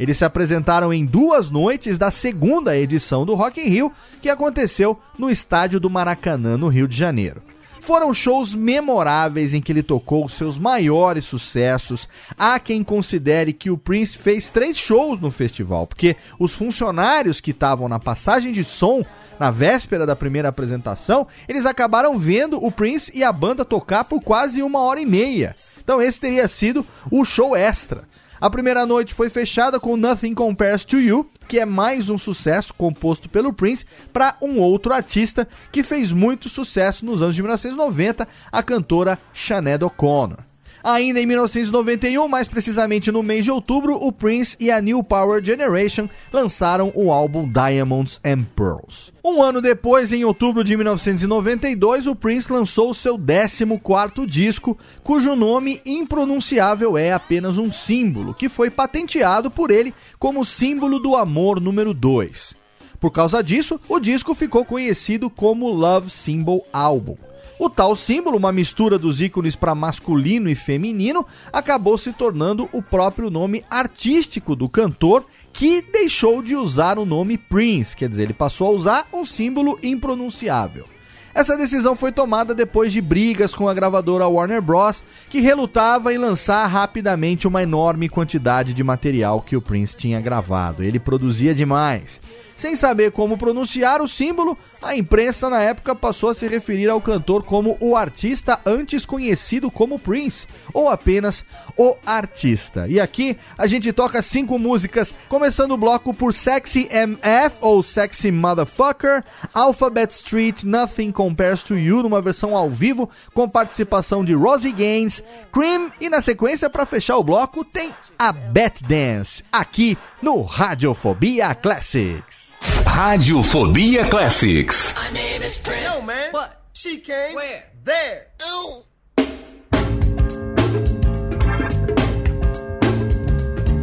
[0.00, 4.98] Eles se apresentaram em duas noites da segunda edição do Rock in Rio, que aconteceu
[5.18, 7.42] no estádio do Maracanã, no Rio de Janeiro.
[7.80, 12.08] Foram shows memoráveis em que ele tocou seus maiores sucessos.
[12.38, 17.50] Há quem considere que o Prince fez três shows no festival, porque os funcionários que
[17.50, 19.04] estavam na passagem de som
[19.38, 24.22] na véspera da primeira apresentação, eles acabaram vendo o Prince e a banda tocar por
[24.22, 25.54] quase uma hora e meia.
[25.82, 28.08] Então esse teria sido o show extra.
[28.40, 32.72] A primeira noite foi fechada com Nothing Compares to You, que é mais um sucesso
[32.72, 33.84] composto pelo Prince
[34.14, 39.84] para um outro artista que fez muito sucesso nos anos de 1990, a cantora Sinead
[39.84, 40.49] O'Connor.
[40.82, 45.44] Ainda em 1991, mais precisamente no mês de outubro, o Prince e a New Power
[45.44, 49.12] Generation lançaram o álbum Diamonds and Pearls.
[49.22, 55.80] Um ano depois, em outubro de 1992, o Prince lançou seu 14º disco, cujo nome
[55.84, 61.92] impronunciável é apenas um símbolo, que foi patenteado por ele como símbolo do amor número
[61.92, 62.54] 2.
[62.98, 67.16] Por causa disso, o disco ficou conhecido como Love Symbol Album.
[67.60, 72.80] O tal símbolo, uma mistura dos ícones para masculino e feminino, acabou se tornando o
[72.80, 78.32] próprio nome artístico do cantor, que deixou de usar o nome Prince, quer dizer, ele
[78.32, 80.86] passou a usar um símbolo impronunciável.
[81.34, 86.18] Essa decisão foi tomada depois de brigas com a gravadora Warner Bros., que relutava em
[86.18, 90.82] lançar rapidamente uma enorme quantidade de material que o Prince tinha gravado.
[90.82, 92.22] Ele produzia demais.
[92.60, 97.00] Sem saber como pronunciar o símbolo, a imprensa na época passou a se referir ao
[97.00, 101.42] cantor como o artista antes conhecido como Prince, ou apenas
[101.74, 102.86] o artista.
[102.86, 108.30] E aqui a gente toca cinco músicas, começando o bloco por Sexy MF ou Sexy
[108.30, 109.24] Motherfucker,
[109.54, 115.24] Alphabet Street, Nothing Compares to You, numa versão ao vivo, com participação de Rosie Gaines,
[115.50, 121.54] Cream, e na sequência, para fechar o bloco, tem a Bet Dance, aqui no Radiofobia
[121.54, 122.49] Classics.
[122.60, 124.94] Radiofobia Classics.
[124.94, 125.84] My name is Prince.
[125.96, 126.32] Yo, man.
[126.32, 126.62] What?
[126.72, 127.34] She came.
[127.34, 127.64] Where?
[127.84, 128.26] There.
[128.42, 128.84] Oh.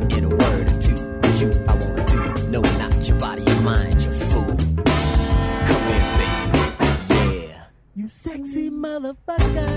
[0.09, 0.95] In a word or two,
[1.39, 2.47] you I wanna do.
[2.49, 4.45] No, not your body, your mind, you fool.
[4.45, 6.59] Come here, baby.
[7.47, 7.63] Yeah.
[7.95, 9.67] You sexy motherfucker.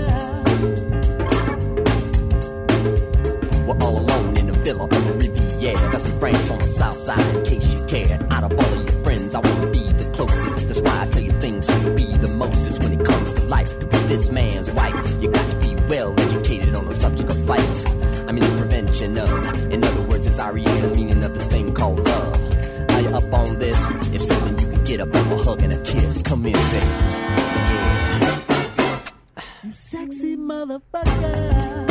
[3.65, 5.13] We're all alone in the villa on the
[5.61, 5.91] Riviera.
[5.91, 8.27] Got some friends on the south side in case you care.
[8.31, 10.67] Out of all of your friends, I wanna be the closest.
[10.67, 13.79] That's why I tell you things you be the mostest when it comes to life.
[13.79, 17.45] To be this man's wife, you got to be well educated on the subject of
[17.45, 17.85] fights.
[18.27, 19.71] I mean the prevention of.
[19.71, 22.91] In other words, it's REA, the meaning of this thing called love.
[22.91, 23.77] Are you up on this?
[24.13, 26.21] If something you can get up, have a hug and a kiss.
[26.23, 26.87] Come here, baby.
[28.21, 29.01] Yeah.
[29.63, 31.90] You sexy motherfucker.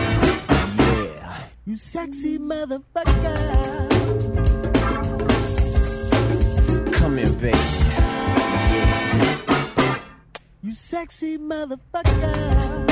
[1.71, 3.31] You sexy motherfucker.
[6.91, 7.57] Come here, baby.
[10.61, 12.89] You sexy motherfucker.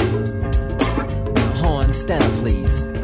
[1.57, 2.99] Horn, stand up, please.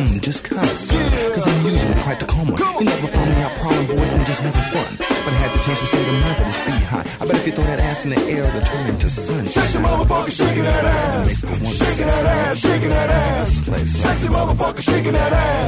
[0.00, 0.90] Said to myself, hmm, just cause.
[1.34, 2.58] Cause I'm usually quite the calmer.
[2.58, 4.96] You never found me out prowling, boy, I'm just having fun.
[4.98, 6.12] But I had the chance to stay the
[6.44, 7.22] this beehive.
[7.22, 9.46] I bet if you throw that ass in the air, it'll turn into sun.
[9.46, 11.40] Sexy motherfucker shaking that ass.
[11.40, 13.50] Shaking that ass, shaking that ass.
[14.02, 15.59] Sexy motherfucker shaking that ass.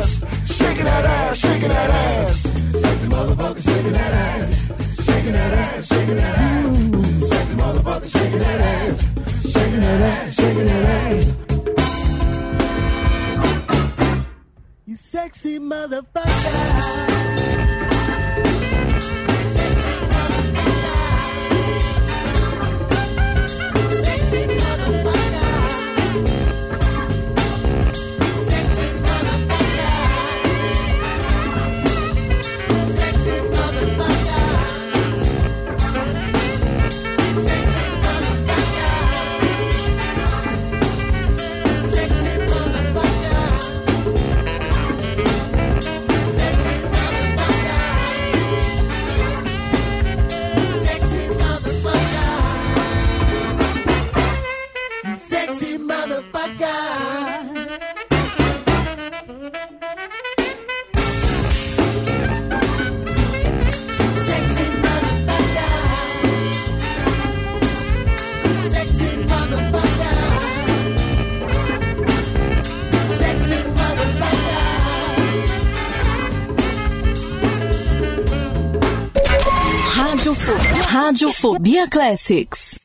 [81.23, 82.82] Radiofobia Classics.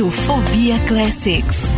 [0.00, 1.69] Radiofobia Classics.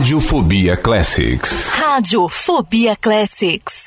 [0.00, 1.70] Radiofobia Classics.
[1.78, 3.79] Radiofobia Classics.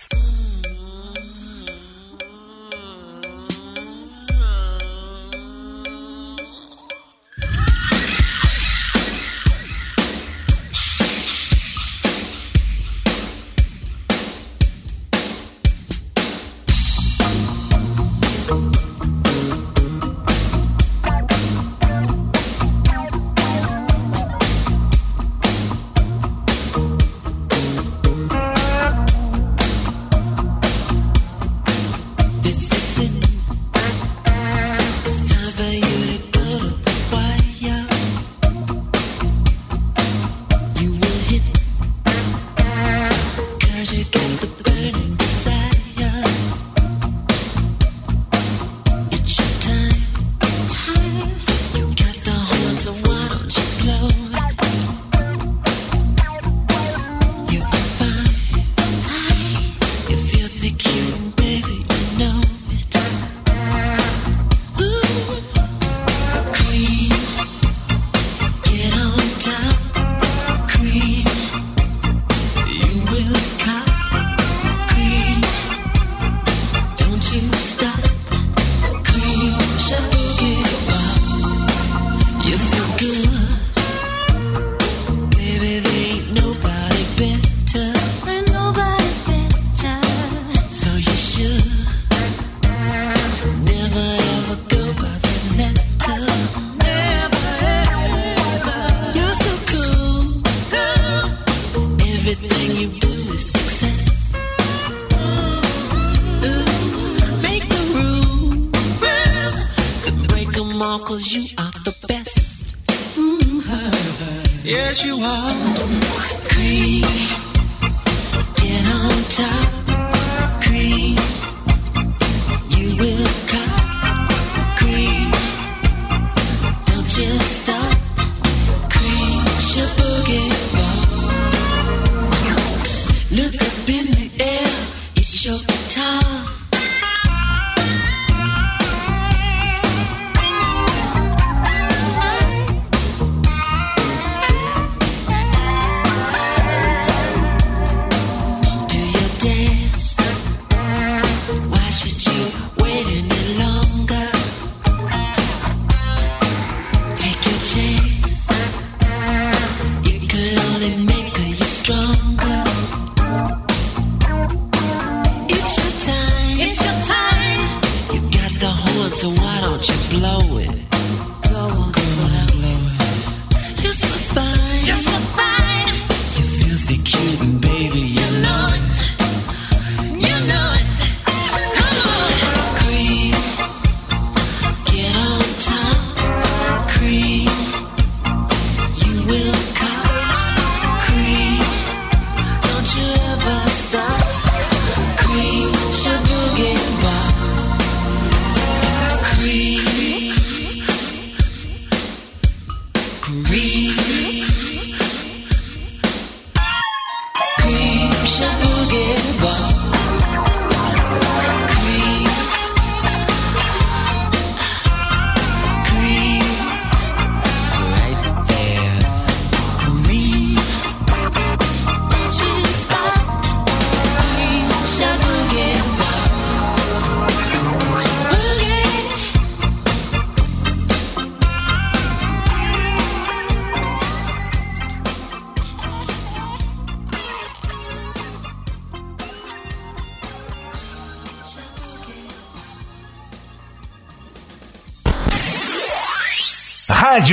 [161.22, 161.53] Make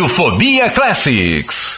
[0.01, 1.70] Radiofobia Classics.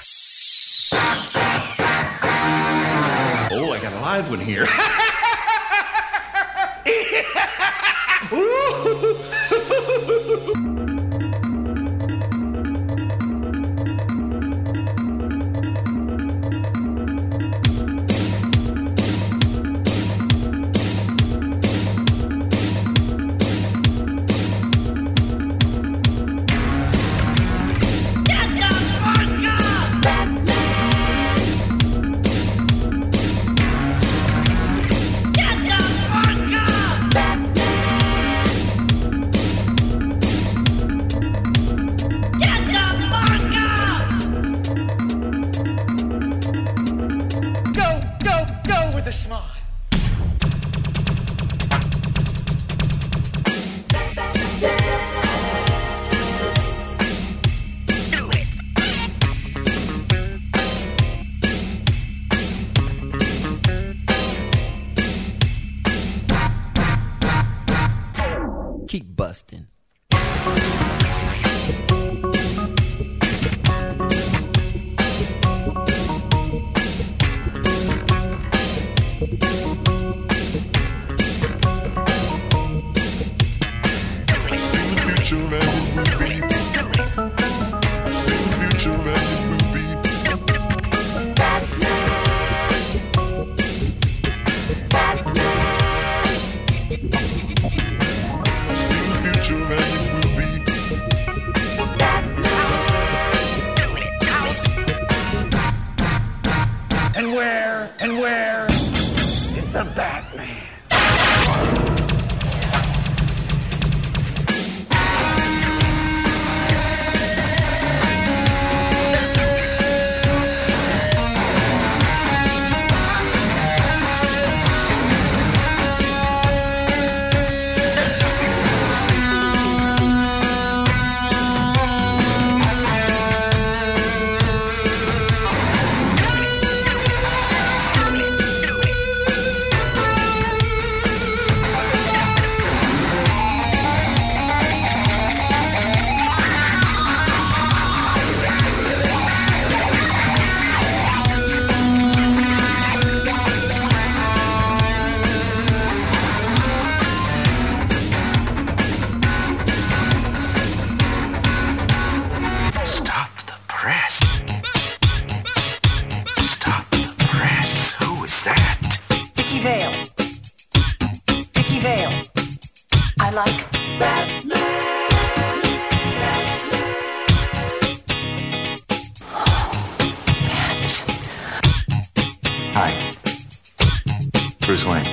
[184.66, 185.05] Bruce Wayne.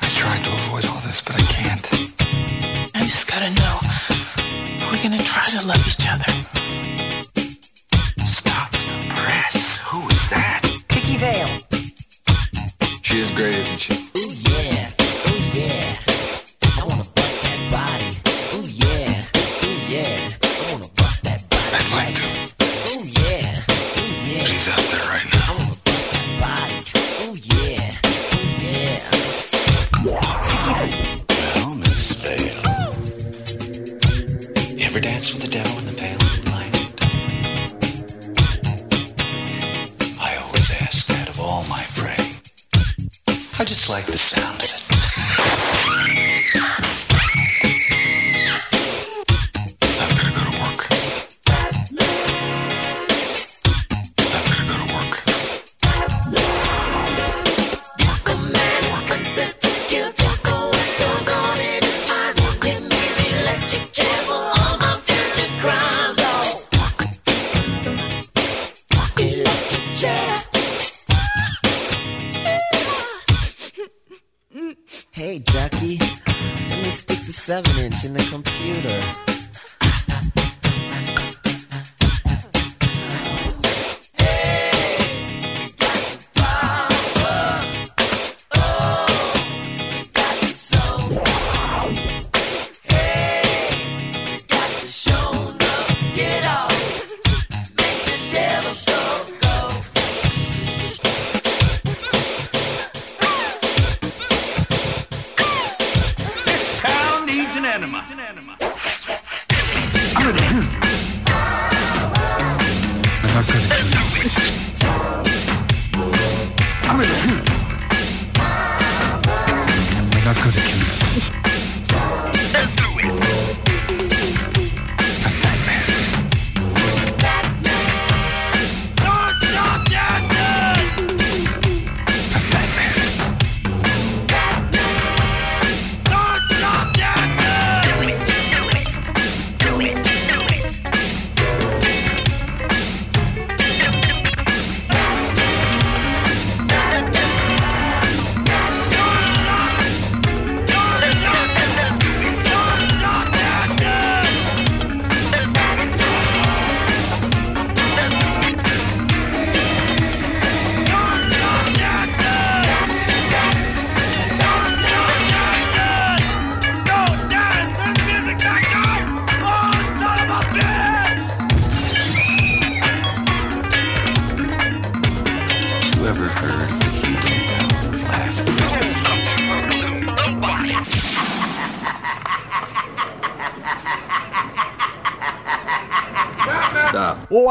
[0.00, 1.86] I tried to avoid all this, but I can't.
[2.94, 4.84] I just gotta know.
[4.86, 6.33] Are we gonna try to love each other?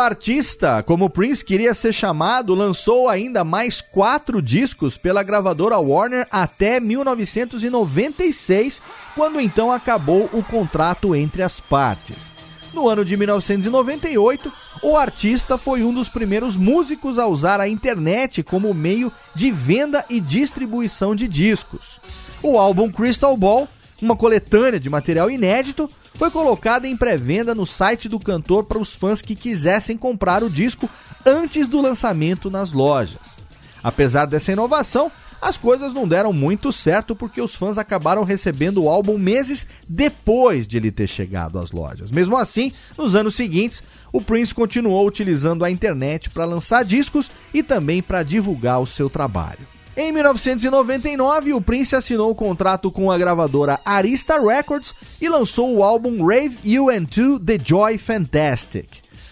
[0.03, 6.80] Artista, como Prince queria ser chamado, lançou ainda mais quatro discos pela gravadora Warner até
[6.80, 8.80] 1996,
[9.15, 12.34] quando então acabou o contrato entre as partes.
[12.73, 14.51] No ano de 1998,
[14.81, 20.03] o artista foi um dos primeiros músicos a usar a internet como meio de venda
[20.09, 22.01] e distribuição de discos.
[22.41, 23.69] O álbum Crystal Ball,
[24.01, 28.94] uma coletânea de material inédito, foi colocado em pré-venda no site do cantor para os
[28.94, 30.90] fãs que quisessem comprar o disco
[31.26, 33.38] antes do lançamento nas lojas.
[33.84, 35.11] Apesar dessa inovação,
[35.41, 40.65] as coisas não deram muito certo porque os fãs acabaram recebendo o álbum meses depois
[40.65, 42.10] de ele ter chegado às lojas.
[42.10, 43.84] Mesmo assim, nos anos seguintes,
[44.14, 49.10] o Prince continuou utilizando a internet para lançar discos e também para divulgar o seu
[49.10, 49.72] trabalho.
[49.95, 55.83] Em 1999, o Prince assinou o contrato com a gravadora Arista Records e lançou o
[55.83, 58.87] álbum Rave You and Two The Joy Fantastic.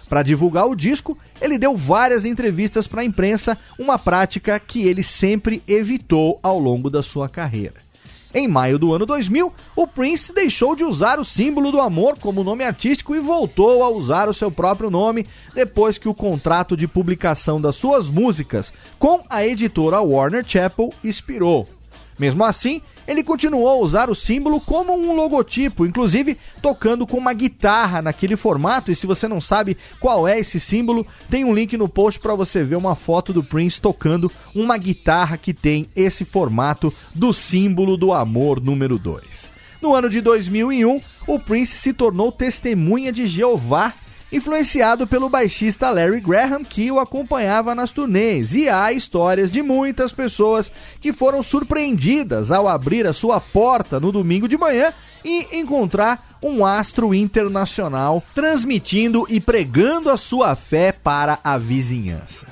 [0.07, 5.01] Para divulgar o disco, ele deu várias entrevistas para a imprensa, uma prática que ele
[5.01, 7.90] sempre evitou ao longo da sua carreira.
[8.34, 12.44] Em maio do ano 2000, o Prince deixou de usar o símbolo do amor como
[12.44, 16.88] nome artístico e voltou a usar o seu próprio nome depois que o contrato de
[16.88, 21.68] publicação das suas músicas com a editora Warner Chappell expirou.
[22.18, 27.34] Mesmo assim, ele continuou a usar o símbolo como um logotipo, inclusive tocando com uma
[27.34, 28.91] guitarra naquele formato.
[28.91, 32.36] E se você não sabe qual é esse símbolo, tem um link no post para
[32.36, 37.98] você ver uma foto do Prince tocando uma guitarra que tem esse formato do símbolo
[37.98, 39.49] do amor número 2.
[39.82, 43.94] No ano de 2001, o Prince se tornou testemunha de Jeová,
[44.32, 48.53] influenciado pelo baixista Larry Graham, que o acompanhava nas turnês.
[48.53, 54.12] E há histórias de muitas pessoas que foram surpreendidas ao abrir a sua porta no
[54.12, 54.94] domingo de manhã
[55.24, 62.48] e encontrar um astro internacional transmitindo e pregando a sua fé para a vizinhança.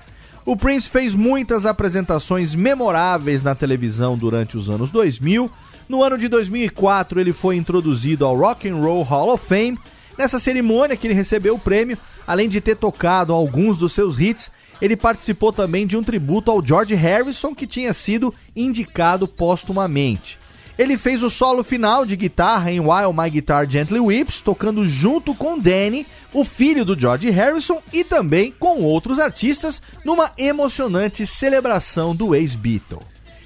[0.45, 5.49] O Prince fez muitas apresentações memoráveis na televisão durante os anos 2000.
[5.87, 9.77] No ano de 2004, ele foi introduzido ao Rock and Roll Hall of Fame.
[10.19, 11.97] Nessa cerimônia que ele recebeu o prêmio,
[12.27, 14.51] além de ter tocado alguns dos seus hits,
[14.81, 20.37] ele participou também de um tributo ao George Harrison, que tinha sido indicado póstumamente.
[20.77, 25.33] Ele fez o solo final de guitarra em While My Guitar Gently Weeps, tocando junto
[25.33, 32.13] com Danny, o filho do George Harrison, e também com outros artistas, numa emocionante celebração
[32.13, 32.99] do ex-Beatle.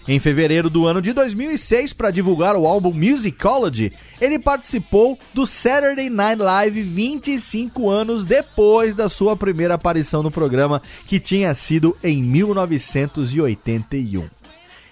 [0.06, 3.90] Em fevereiro do ano de 2006, para divulgar o álbum Musicology,
[4.20, 10.82] ele participou do Saturday Night Live 25 anos depois da sua primeira aparição no programa,
[11.08, 14.28] que tinha sido em 1981.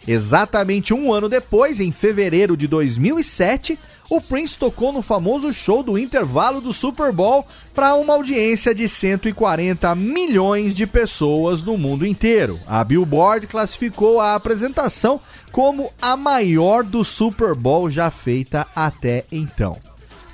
[0.08, 3.78] Exatamente um ano depois, em fevereiro de 2007,
[4.12, 8.90] o Prince tocou no famoso show do intervalo do Super Bowl para uma audiência de
[8.90, 12.60] 140 milhões de pessoas no mundo inteiro.
[12.68, 19.78] A Billboard classificou a apresentação como a maior do Super Bowl já feita até então.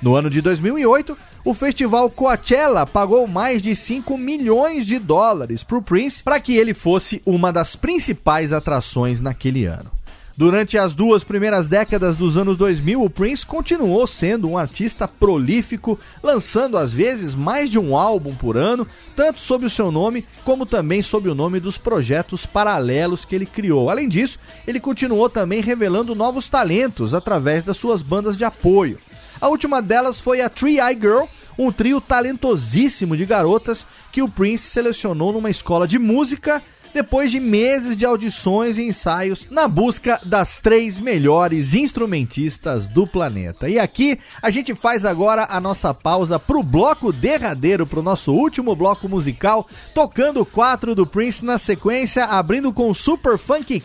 [0.02, 5.78] No ano de 2008, o festival Coachella pagou mais de 5 milhões de dólares para
[5.78, 9.97] o Prince para que ele fosse uma das principais atrações naquele ano.
[10.38, 15.98] Durante as duas primeiras décadas dos anos 2000, o Prince continuou sendo um artista prolífico,
[16.22, 18.86] lançando às vezes mais de um álbum por ano,
[19.16, 23.46] tanto sob o seu nome como também sob o nome dos projetos paralelos que ele
[23.46, 23.90] criou.
[23.90, 28.96] Além disso, ele continuou também revelando novos talentos através das suas bandas de apoio.
[29.40, 31.24] A última delas foi a Three Eye Girl,
[31.58, 36.62] um trio talentosíssimo de garotas que o Prince selecionou numa escola de música
[36.92, 43.68] depois de meses de audições e ensaios na busca das três melhores instrumentistas do planeta.
[43.68, 48.74] E aqui a gente faz agora a nossa pausa pro bloco derradeiro, pro nosso último
[48.74, 53.82] bloco musical, tocando quatro do Prince na sequência, abrindo com Super Funk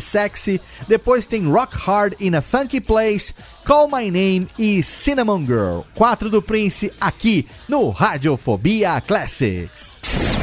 [0.00, 3.34] Sexy, depois tem Rock Hard in a Funky Place,
[3.64, 5.80] Call My Name e Cinnamon Girl.
[5.94, 10.41] Quatro do Prince aqui no Radiofobia Classics.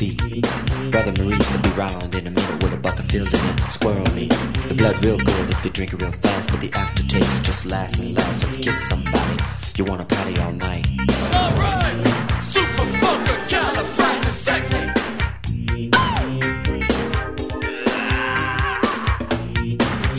[0.00, 0.16] feet.
[0.90, 3.70] Brother Maurice will be round in a minute with a bucket filled in it.
[3.70, 4.32] Squirrel meat.
[4.68, 7.98] The blood real good if you drink it real fast, but the aftertaste just lasts
[7.98, 8.40] and lasts.
[8.40, 9.36] So if you kiss somebody,
[9.76, 10.86] you wanna party all night.
[11.34, 12.06] Alright,
[12.42, 12.86] super
[14.46, 14.82] sexy.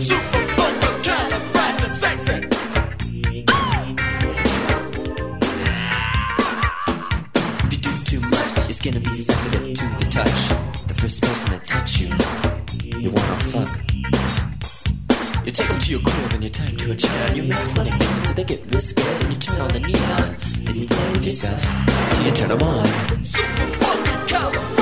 [0.10, 2.38] Super funky sexy.
[7.64, 9.41] If you do too much, your skin will be sensitive to the
[10.12, 10.50] touch.
[10.88, 12.10] The first person that touch you,
[13.00, 13.72] you wanna fuck.
[15.46, 17.34] You take them to your crib and you tie 'em to a chair.
[17.34, 19.22] You make funny faces till they get real scared.
[19.22, 20.36] Then you turn on the neon.
[20.66, 21.62] Then you play with yourself
[22.12, 22.86] till you turn them on.
[23.24, 24.81] Super funky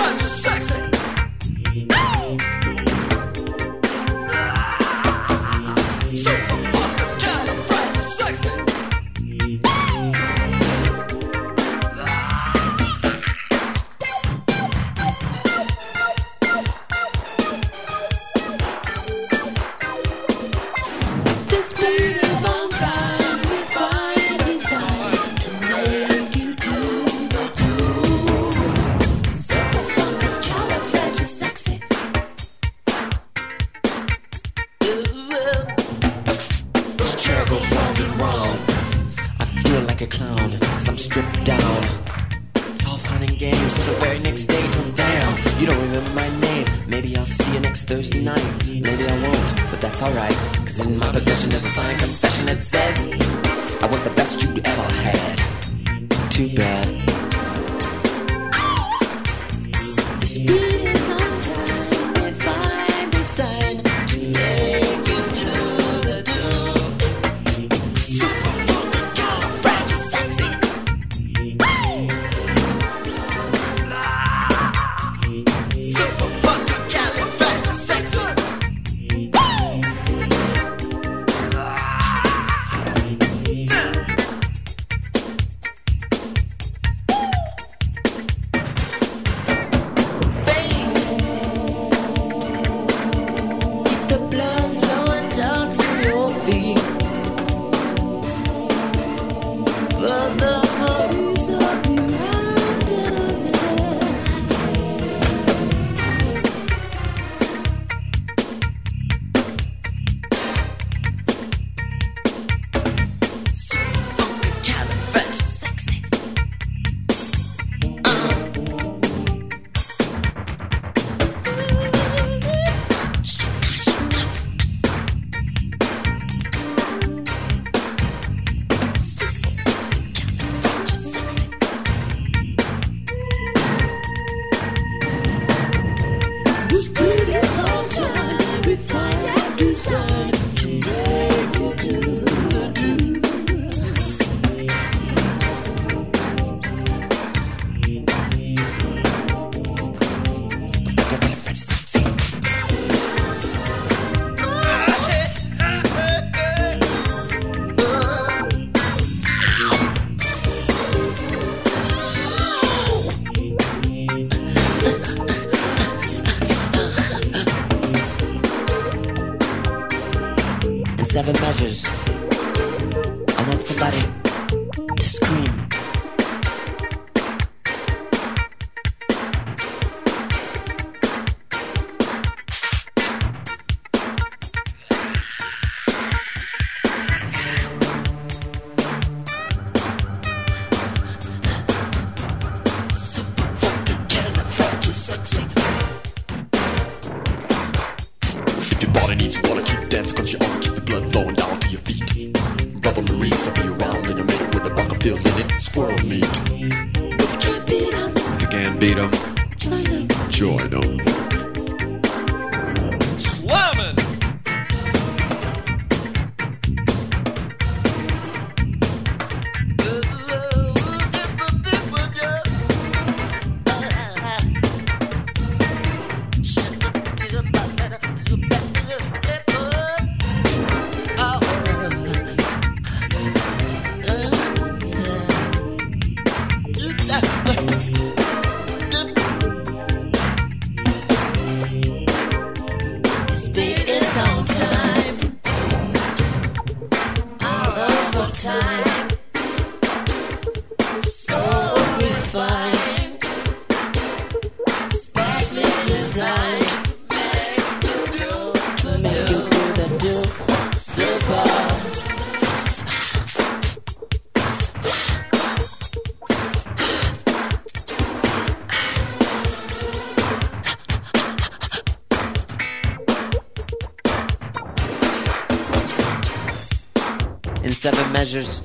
[278.30, 278.62] treasures.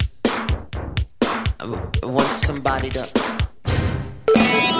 [1.60, 3.02] I want somebody to.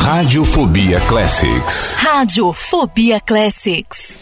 [0.05, 1.97] Radiofobia Classics.
[1.97, 4.19] Radiofobia Classics.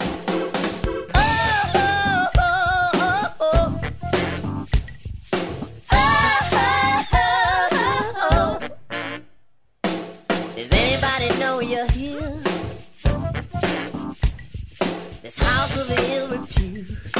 [15.22, 17.11] This house of ill repute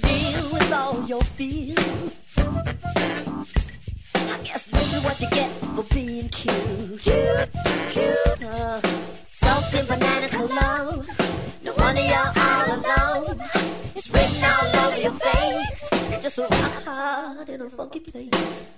[0.00, 2.34] deal with all your fears.
[4.14, 7.00] I guess this is what you get for being cute.
[7.90, 8.80] Cute, uh,
[9.86, 11.06] banana cologne.
[11.62, 13.40] No wonder you're all alone.
[13.94, 16.22] It's written all over your face.
[16.22, 18.70] Just so hard in a funky place.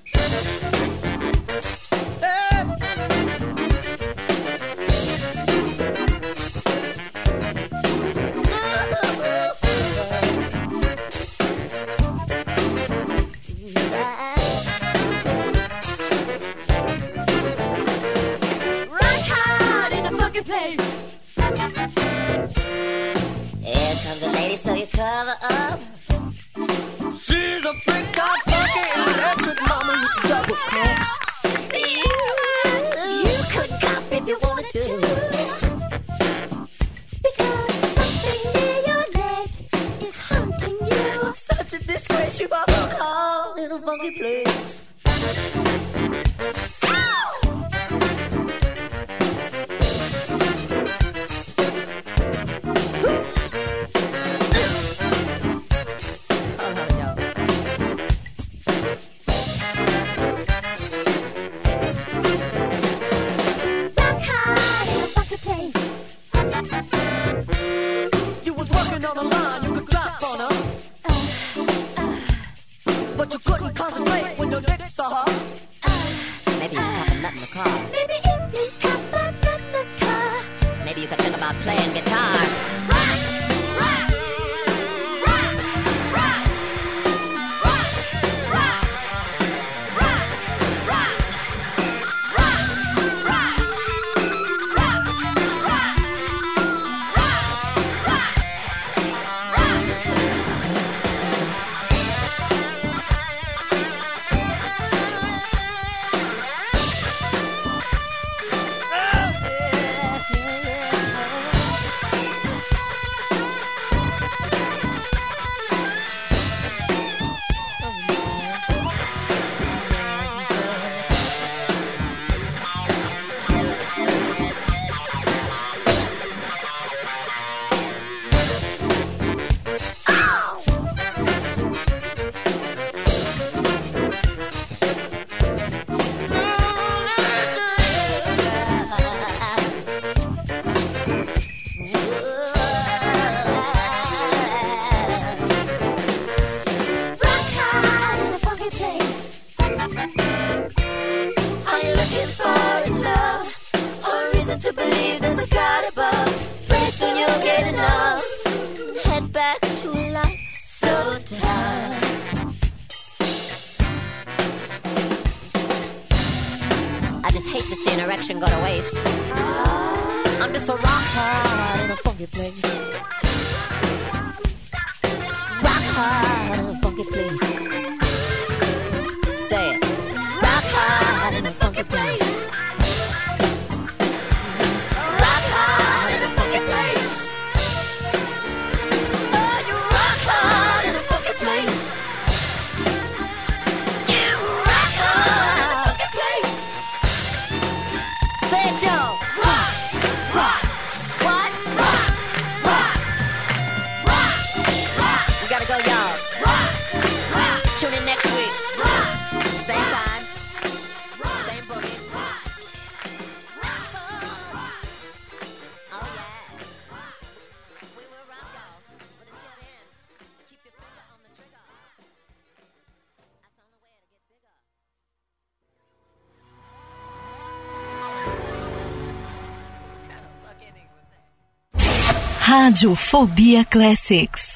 [232.58, 234.55] Rádio Fobia Classics.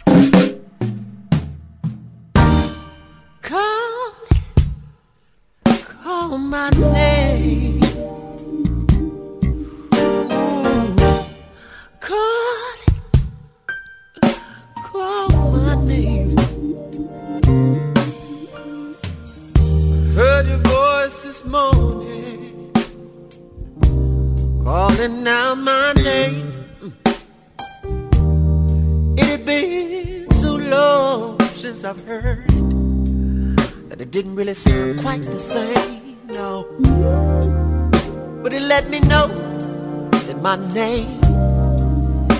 [40.81, 41.23] name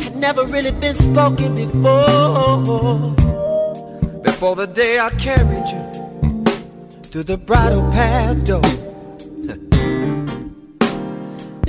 [0.05, 3.15] had never really been spoken before.
[4.29, 5.83] Before the day I carried you
[7.11, 8.63] through the bridal path door.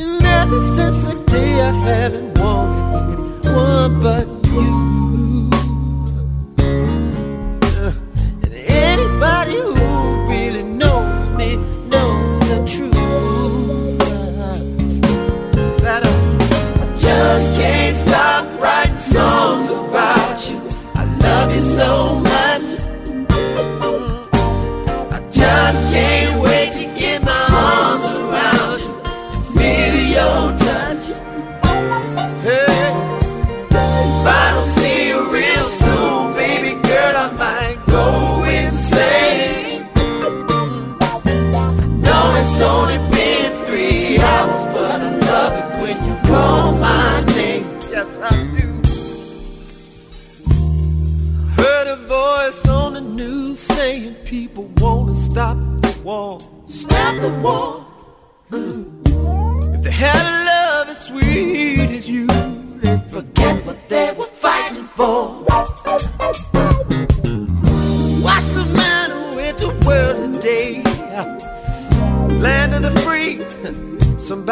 [0.01, 4.40] and ever since the day I haven't wanted one but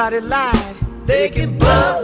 [0.09, 0.75] somebody lied.
[1.05, 1.98] They can blow.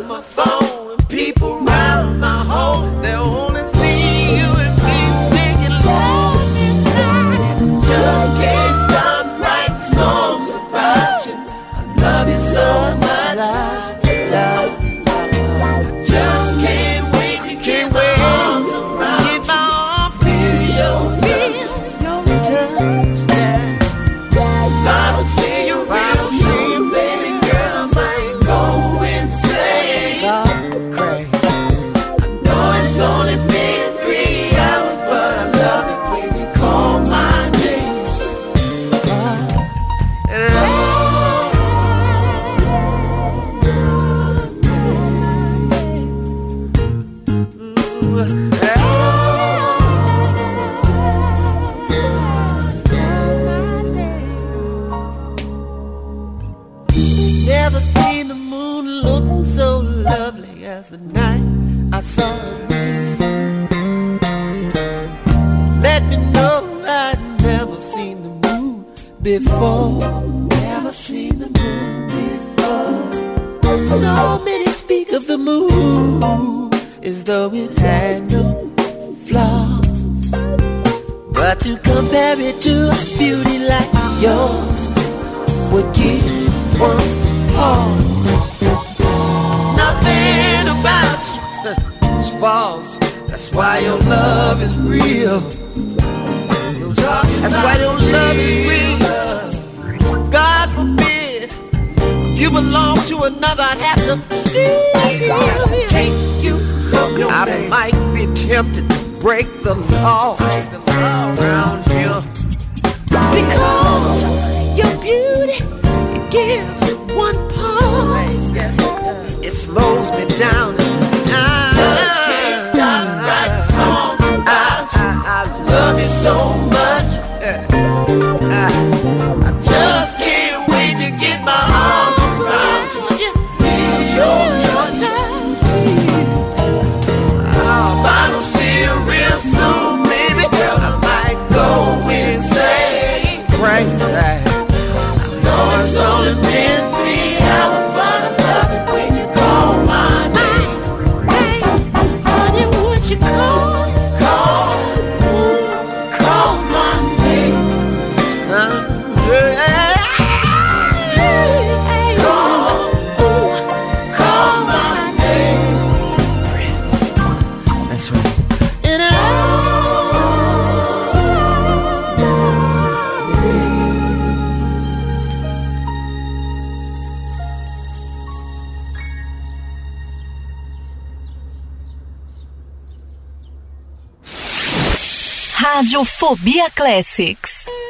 [186.26, 187.85] Radiofobia Classics.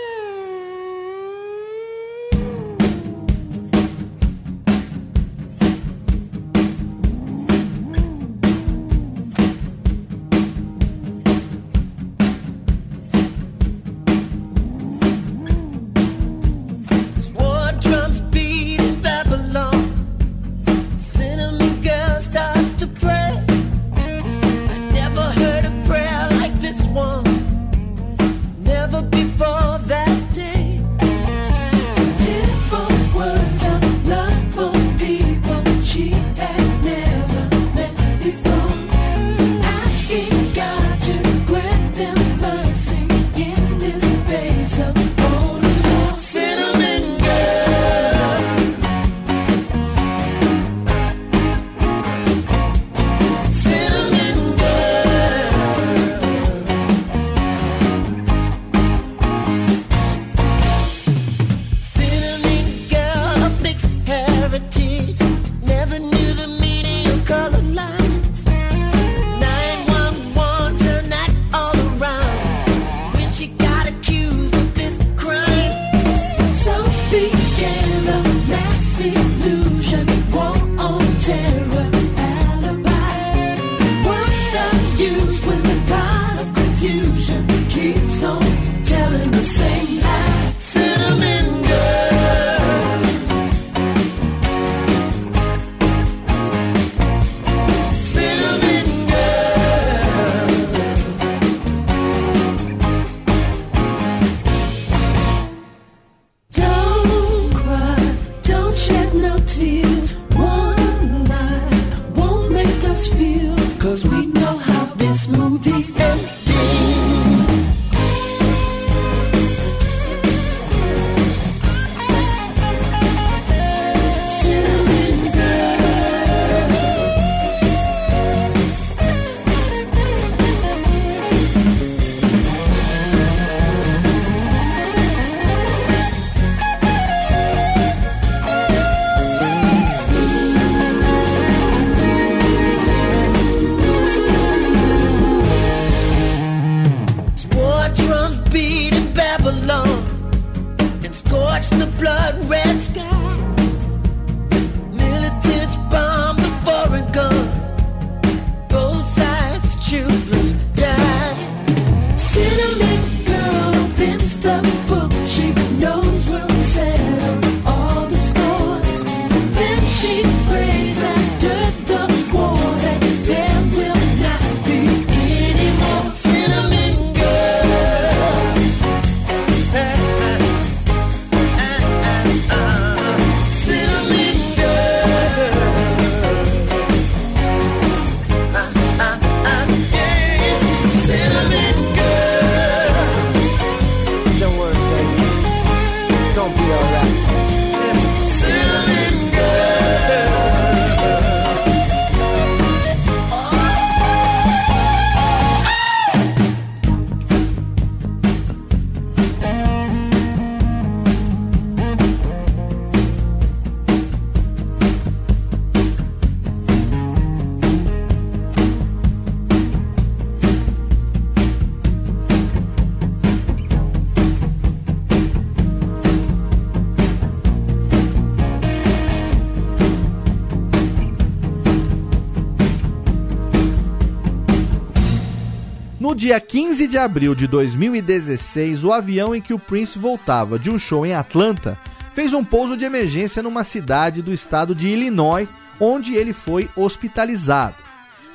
[235.98, 240.70] No dia 15 de abril de 2016, o avião em que o Prince voltava de
[240.70, 241.80] um show em Atlanta
[242.14, 245.48] fez um pouso de emergência numa cidade do estado de Illinois,
[245.80, 247.78] onde ele foi hospitalizado.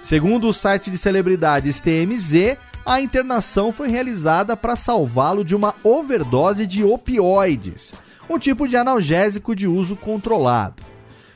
[0.01, 2.57] Segundo o site de celebridades TMZ,
[2.87, 7.93] a internação foi realizada para salvá-lo de uma overdose de opioides,
[8.28, 10.90] um tipo de analgésico de uso controlado.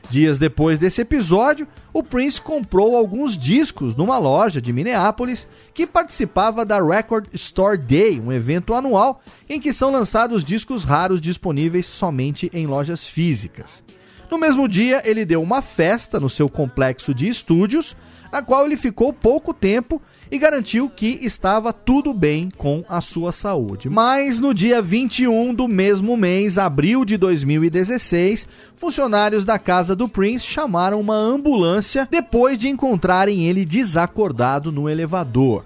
[0.09, 6.65] Dias depois desse episódio, o Prince comprou alguns discos numa loja de Minneapolis que participava
[6.65, 12.49] da Record Store Day, um evento anual em que são lançados discos raros disponíveis somente
[12.53, 13.83] em lojas físicas.
[14.29, 17.95] No mesmo dia, ele deu uma festa no seu complexo de estúdios,
[18.31, 20.01] na qual ele ficou pouco tempo
[20.35, 23.89] e garantiu que estava tudo bem com a sua saúde.
[23.89, 28.45] Mas no dia 21 do mesmo mês, abril de 2016,
[28.75, 35.65] funcionários da casa do Prince chamaram uma ambulância depois de encontrarem ele desacordado no elevador.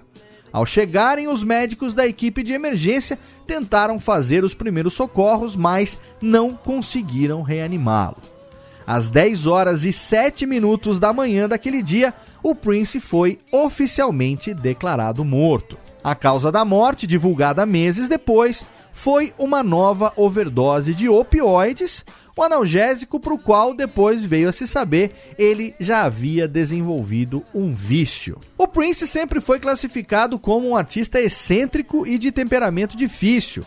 [0.52, 3.18] Ao chegarem, os médicos da equipe de emergência
[3.48, 8.18] tentaram fazer os primeiros socorros, mas não conseguiram reanimá-lo.
[8.86, 15.24] Às 10 horas e 7 minutos da manhã daquele dia, o Prince foi oficialmente declarado
[15.24, 15.76] morto.
[16.02, 22.04] A causa da morte, divulgada meses depois, foi uma nova overdose de opioides,
[22.36, 27.74] o analgésico para o qual depois veio a se saber ele já havia desenvolvido um
[27.74, 28.38] vício.
[28.56, 33.62] O Prince sempre foi classificado como um artista excêntrico e de temperamento difícil.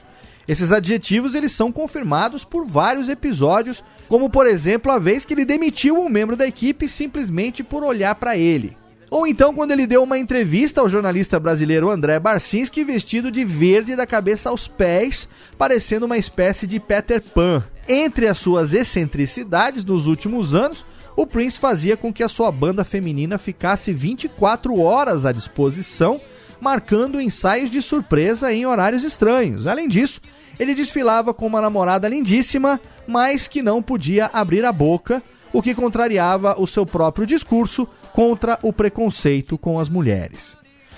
[0.47, 5.45] Esses adjetivos eles são confirmados por vários episódios, como por exemplo a vez que ele
[5.45, 8.75] demitiu um membro da equipe simplesmente por olhar para ele.
[9.09, 13.95] Ou então quando ele deu uma entrevista ao jornalista brasileiro André Barcinski vestido de verde
[13.95, 17.63] da cabeça aos pés, parecendo uma espécie de Peter Pan.
[17.87, 20.83] Entre as suas excentricidades dos últimos anos,
[21.15, 26.19] o Prince fazia com que a sua banda feminina ficasse 24 horas à disposição,
[26.59, 29.67] marcando ensaios de surpresa em horários estranhos.
[29.67, 30.19] Além disso,
[30.59, 35.21] ele desfilava com uma namorada lindíssima, mas que não podia abrir a boca,
[35.51, 40.57] o que contrariava o seu próprio discurso contra o preconceito com as mulheres.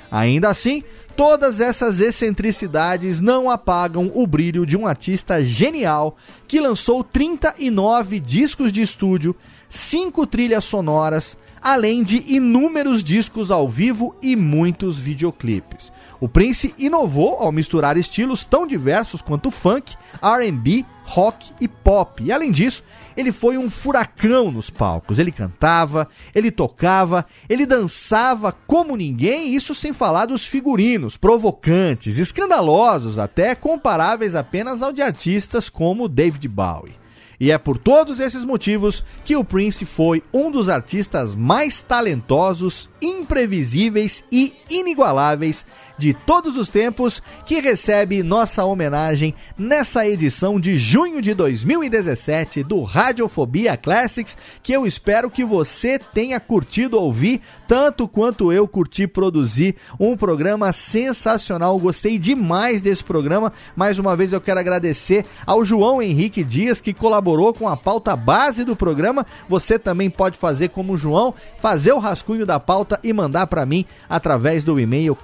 [0.09, 0.83] Ainda assim,
[1.15, 6.15] todas essas excentricidades não apagam o brilho de um artista genial
[6.47, 9.35] que lançou 39 discos de estúdio,
[9.67, 15.91] 5 trilhas sonoras, além de inúmeros discos ao vivo e muitos videoclipes.
[16.25, 22.23] O Prince inovou ao misturar estilos tão diversos quanto funk, R&B, rock e pop.
[22.23, 22.83] E além disso,
[23.15, 25.19] ele foi um furacão nos palcos.
[25.19, 33.19] Ele cantava, ele tocava, ele dançava como ninguém, isso sem falar dos figurinos provocantes, escandalosos,
[33.19, 37.05] até comparáveis apenas ao de artistas como David Bowie.
[37.39, 42.89] E é por todos esses motivos que o Prince foi um dos artistas mais talentosos,
[43.01, 45.65] imprevisíveis e inigualáveis
[45.97, 52.83] de todos os tempos que recebe nossa homenagem nessa edição de junho de 2017 do
[52.83, 59.75] Radiofobia Classics, que eu espero que você tenha curtido ouvir tanto quanto eu curti produzir
[59.99, 61.79] um programa sensacional.
[61.79, 63.51] Gostei demais desse programa.
[63.75, 68.15] Mais uma vez eu quero agradecer ao João Henrique Dias que colaborou com a pauta
[68.15, 69.25] base do programa.
[69.47, 73.65] Você também pode fazer como o João, fazer o rascunho da pauta e mandar para
[73.65, 75.15] mim através do e-mail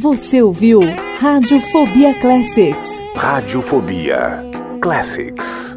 [0.00, 0.80] Você ouviu
[1.18, 2.88] Radiofobia Classics.
[3.14, 4.42] Radiofobia
[4.80, 5.76] Classics.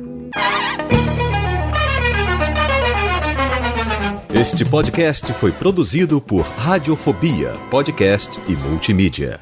[4.33, 9.41] Este podcast foi produzido por Radiofobia, podcast e multimídia.